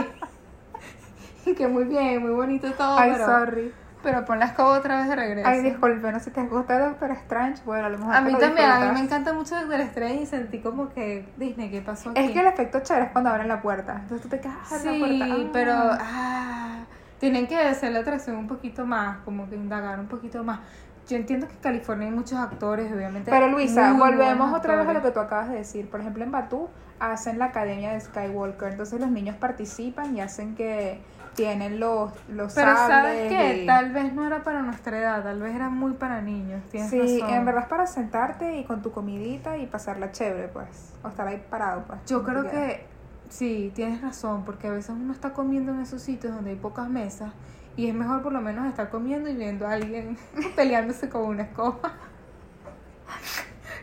Y 1.50 1.56
que 1.56 1.68
muy 1.68 1.86
bien, 1.86 2.22
muy 2.22 2.32
bonito 2.32 2.72
todo, 2.74 2.98
Ay, 2.98 3.12
pero, 3.14 3.26
sorry. 3.26 3.74
pero 4.04 4.26
pon 4.26 4.40
la 4.40 4.46
escoba 4.46 4.78
otra 4.80 4.98
vez 4.98 5.10
de 5.10 5.16
regreso. 5.16 5.48
Ay, 5.48 5.62
disculpe, 5.62 6.12
no 6.12 6.20
sé 6.20 6.26
si 6.26 6.32
te 6.32 6.44
gusta 6.44 6.80
Doctor 6.80 7.12
Strange. 7.12 7.62
Bueno, 7.66 7.86
a 7.86 7.90
lo 7.90 7.98
mejor 7.98 8.16
a 8.16 8.22
mí 8.22 8.36
también, 8.36 8.70
a 8.70 8.80
mí 8.80 8.92
me 8.94 9.00
encanta 9.02 9.34
mucho 9.34 9.56
Doctor 9.56 9.80
Strange 9.82 10.22
y 10.22 10.26
sentí 10.26 10.60
como 10.60 10.90
que 10.90 11.28
Disney, 11.38 11.70
¿qué 11.70 11.82
pasó 11.82 12.12
aquí? 12.12 12.20
Es 12.22 12.32
que 12.32 12.40
el 12.40 12.48
efecto 12.48 12.80
chévere 12.82 13.06
es 13.08 13.12
cuando 13.12 13.30
abren 13.30 13.48
la 13.48 13.62
puerta. 13.62 13.94
Entonces 14.02 14.22
tú 14.22 14.30
te 14.30 14.40
quedas 14.40 14.58
ah, 14.72 14.76
la 14.84 14.92
Sí, 14.92 15.00
puerta. 15.00 15.26
ah. 15.30 15.50
pero 15.54 15.74
ah, 15.74 16.80
tienen 17.20 17.48
que 17.48 17.58
hacer 17.58 17.92
la 17.92 18.00
atracción 18.00 18.38
un 18.38 18.48
poquito 18.48 18.86
más, 18.86 19.18
como 19.26 19.50
que 19.50 19.56
indagar 19.56 20.00
un 20.00 20.08
poquito 20.08 20.44
más. 20.44 20.60
Yo 21.08 21.18
entiendo 21.18 21.48
que 21.48 21.54
en 21.54 21.60
California 21.60 22.08
hay 22.08 22.14
muchos 22.14 22.38
actores, 22.38 22.92
obviamente. 22.94 23.32
Pero 23.32 23.48
Luisa, 23.50 23.94
volvemos 23.94 24.54
otra 24.54 24.76
vez 24.76 24.88
a 24.88 24.94
lo 24.94 25.02
que 25.02 25.10
tú 25.10 25.20
acabas 25.20 25.50
de 25.50 25.56
decir. 25.56 25.90
Por 25.90 26.02
ejemplo, 26.02 26.24
en 26.24 26.32
Batú 26.32 26.70
hacen 27.00 27.40
la 27.40 27.46
academia 27.46 27.94
de 27.94 28.00
Skywalker. 28.00 28.72
Entonces 28.74 29.00
los 29.00 29.10
niños 29.10 29.36
participan 29.38 30.16
y 30.16 30.22
hacen 30.22 30.54
que 30.56 31.02
tienen 31.36 31.80
los, 31.80 32.12
los 32.30 32.54
Pero 32.54 32.76
sables. 32.76 32.88
¿sabes 32.98 33.30
qué? 33.30 33.64
y- 33.64 33.66
Tal 33.66 33.92
vez 33.92 34.14
no 34.14 34.26
era 34.28 34.44
para 34.44 34.62
nuestra 34.62 34.98
edad, 35.00 35.24
tal 35.24 35.42
vez 35.42 35.56
era 35.56 35.70
muy 35.70 35.94
para 35.94 36.22
niños. 36.22 36.62
Tienes 36.72 36.90
Sí, 36.90 37.20
razón. 37.22 37.36
en 37.36 37.46
verdad 37.46 37.64
es 37.64 37.70
para 37.70 37.88
sentarte 37.88 38.58
y 38.58 38.66
con 38.66 38.82
tu 38.82 38.92
comidita 38.92 39.58
y 39.58 39.66
pasarla 39.68 40.12
chévere, 40.12 40.48
pues. 40.50 40.94
O 41.04 41.08
estar 41.08 41.28
ahí 41.28 41.42
parado, 41.50 41.84
pues. 41.88 42.00
Yo 42.06 42.24
creo 42.24 42.44
que 42.50 42.86
Sí, 43.30 43.72
tienes 43.76 44.02
razón, 44.02 44.44
porque 44.44 44.68
a 44.68 44.72
veces 44.72 44.90
uno 44.90 45.14
está 45.14 45.34
comiendo 45.34 45.72
en 45.72 45.82
esos 45.82 46.02
sitios 46.02 46.34
donde 46.34 46.50
hay 46.50 46.56
pocas 46.56 46.90
mesas 46.90 47.32
y 47.78 47.88
es 47.88 47.94
mejor 47.94 48.24
por 48.24 48.34
lo 48.34 48.42
menos 48.42 48.66
estar 48.68 48.90
comiendo 48.90 49.30
y 49.30 49.36
viendo 49.36 49.68
a 49.68 49.74
alguien 49.74 50.18
peleándose 50.56 51.10
con 51.10 51.22
una 51.26 51.44
escoba 51.44 51.78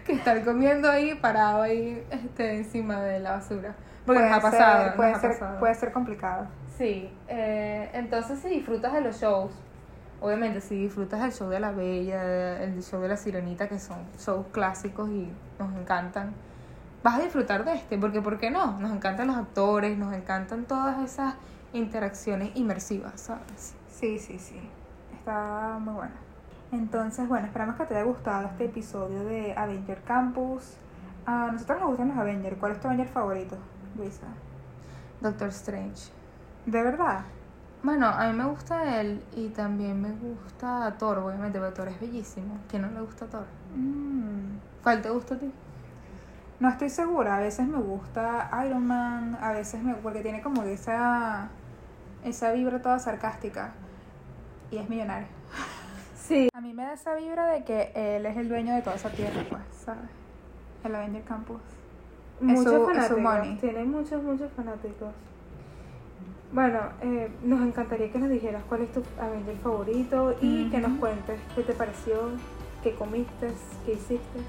que 0.05 0.13
estar 0.15 0.45
comiendo 0.45 0.91
ahí 0.91 1.15
parado 1.15 1.63
ahí 1.63 2.05
este, 2.11 2.57
encima 2.57 3.01
de 3.03 3.21
la 3.21 3.33
basura. 3.33 3.75
Porque 4.05 4.23
nos 4.23 4.33
ha 4.33 4.41
Puede 4.41 4.53
pasado. 4.53 4.79
ser- 4.79 4.87
nos 4.89 4.97
puede, 4.97 5.13
ha 5.13 5.21
ser, 5.21 5.31
pasado. 5.33 5.59
puede 5.61 5.75
ser 5.75 5.93
complicado. 5.93 6.47
Sí, 6.77 7.11
eh, 7.29 7.91
entonces 7.95 8.39
si 8.41 8.49
disfrutas 8.49 8.93
de 8.93 9.01
los 9.01 9.19
shows, 9.19 9.51
obviamente 10.21 10.61
si 10.61 10.77
disfrutas 10.77 11.23
del 11.23 11.33
show 11.33 11.49
de 11.49 11.59
la 11.59 11.73
Bella, 11.73 12.62
el 12.62 12.83
show 12.83 13.01
de 13.01 13.09
la 13.09 13.17
Sirenita, 13.17 13.69
que 13.69 13.79
son 13.79 13.99
shows 14.19 14.47
clásicos 14.53 15.09
y 15.09 15.31
nos 15.59 15.75
encantan, 15.75 16.35
vas 17.03 17.19
a 17.19 17.23
disfrutar 17.23 17.65
de 17.65 17.75
este, 17.75 17.97
porque 17.97 18.21
¿por 18.21 18.39
qué 18.39 18.51
no? 18.51 18.79
Nos 18.79 18.93
encantan 18.93 19.29
los 19.29 19.37
actores, 19.37 19.97
nos 19.97 20.12
encantan 20.12 20.65
todas 20.65 21.03
esas 21.03 21.35
interacciones 21.73 22.51
inmersivas, 22.55 23.21
¿sabes? 23.21 23.75
Sí, 23.89 24.19
sí, 24.19 24.39
sí. 24.39 24.61
Está 25.19 25.79
muy 25.81 25.95
bueno. 25.95 26.15
Entonces, 26.73 27.27
bueno, 27.27 27.47
esperamos 27.47 27.77
que 27.77 27.85
te 27.85 27.95
haya 27.95 28.05
gustado 28.05 28.49
este 28.49 28.67
episodio 28.67 29.25
de 29.25 29.55
Avenger 29.57 30.03
Campus. 30.03 30.75
A 31.25 31.51
nosotros 31.53 31.81
nos 31.81 31.89
gustan 31.89 32.09
los 32.09 32.19
Avengers. 32.19 32.57
¿Cuál 32.59 32.73
es 32.73 32.81
tu 32.81 32.89
Avenger 32.89 33.09
favorito, 33.09 33.57
Luisa? 33.97 34.27
Doctor 35.21 35.49
Strange. 35.49 36.11
¿De 36.67 36.83
verdad? 36.83 37.21
Bueno, 37.83 38.07
a 38.09 38.27
mí 38.27 38.33
me 38.37 38.45
gusta 38.45 39.01
él 39.01 39.23
y 39.37 39.49
también 39.51 40.01
me 40.03 40.11
gusta 40.11 40.95
Thor, 40.99 41.19
obviamente, 41.19 41.59
porque 41.59 41.75
Thor 41.77 41.89
es 41.89 42.01
bellísimo. 42.01 42.59
¿Quién 42.69 42.83
no 42.83 42.91
le 42.91 43.01
gusta 43.01 43.27
Thor? 43.27 43.45
Mm, 43.77 44.59
¿Cuál 44.83 45.03
te 45.03 45.11
gusta 45.11 45.35
a 45.37 45.39
ti? 45.39 45.53
No 46.59 46.69
estoy 46.69 46.89
segura. 46.91 47.37
A 47.37 47.41
veces 47.41 47.69
me 47.69 47.79
gusta 47.79 48.51
Iron 48.67 48.87
Man, 48.87 49.39
a 49.41 49.53
veces 49.53 49.83
me... 49.83 49.95
Porque 49.95 50.23
tiene 50.23 50.43
como 50.43 50.63
esa... 50.65 51.49
Esa 52.25 52.51
vibra 52.53 52.83
toda 52.83 52.99
sarcástica. 52.99 53.71
Y 54.71 54.79
es 54.79 54.89
millonario. 54.89 55.29
Sí. 56.19 56.49
A 56.55 56.61
mí 56.61 56.73
me 56.75 56.83
da 56.83 56.95
esa 56.95 57.15
vibra 57.15 57.47
de 57.47 57.63
que 57.63 57.93
él 57.95 58.27
es 58.27 58.37
el 58.37 58.49
dueño 58.49 58.75
de 58.75 58.83
toda 58.83 58.97
esa 58.97 59.11
tierra, 59.11 59.45
pues, 59.49 59.63
¿sabes? 59.85 60.11
El 60.83 60.93
Avenger 60.93 61.23
Campus. 61.23 61.61
Muchos 62.41 62.65
su- 62.65 62.71
es 62.71 62.83
su 62.83 62.93
fanáticos. 63.15 63.23
money. 63.23 63.59
Tiene 63.61 63.85
muchos, 63.85 64.23
muchos 64.25 64.51
fanáticos. 64.51 65.15
Bueno, 66.53 66.79
eh, 67.03 67.31
nos 67.43 67.61
encantaría 67.61 68.11
que 68.11 68.19
nos 68.19 68.31
dijeras 68.31 68.63
cuál 68.69 68.83
es 68.83 68.93
tu 68.93 69.03
Avenger 69.21 69.57
favorito 69.59 70.37
y 70.41 70.71
que 70.71 70.79
nos 70.79 70.99
cuentes 70.99 71.41
qué 71.55 71.63
te 71.63 71.73
pareció, 71.73 72.31
qué 72.83 72.95
comiste, 72.95 73.53
qué 73.85 73.93
hiciste. 73.93 74.41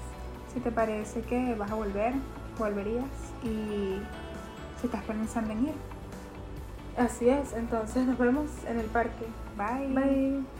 Si 0.52 0.60
te 0.60 0.70
parece 0.70 1.22
que 1.22 1.54
vas 1.54 1.70
a 1.70 1.74
volver, 1.74 2.14
volverías. 2.58 3.04
Y 3.42 3.98
si 4.80 4.86
estás 4.86 5.02
pensando 5.04 5.52
en 5.52 5.66
ir, 5.68 5.74
Así 6.96 7.28
es, 7.28 7.52
entonces 7.52 8.04
nos 8.06 8.18
vemos 8.18 8.50
en 8.66 8.80
el 8.80 8.86
parque. 8.86 9.26
bye. 9.56 9.86
Bye. 9.94 10.57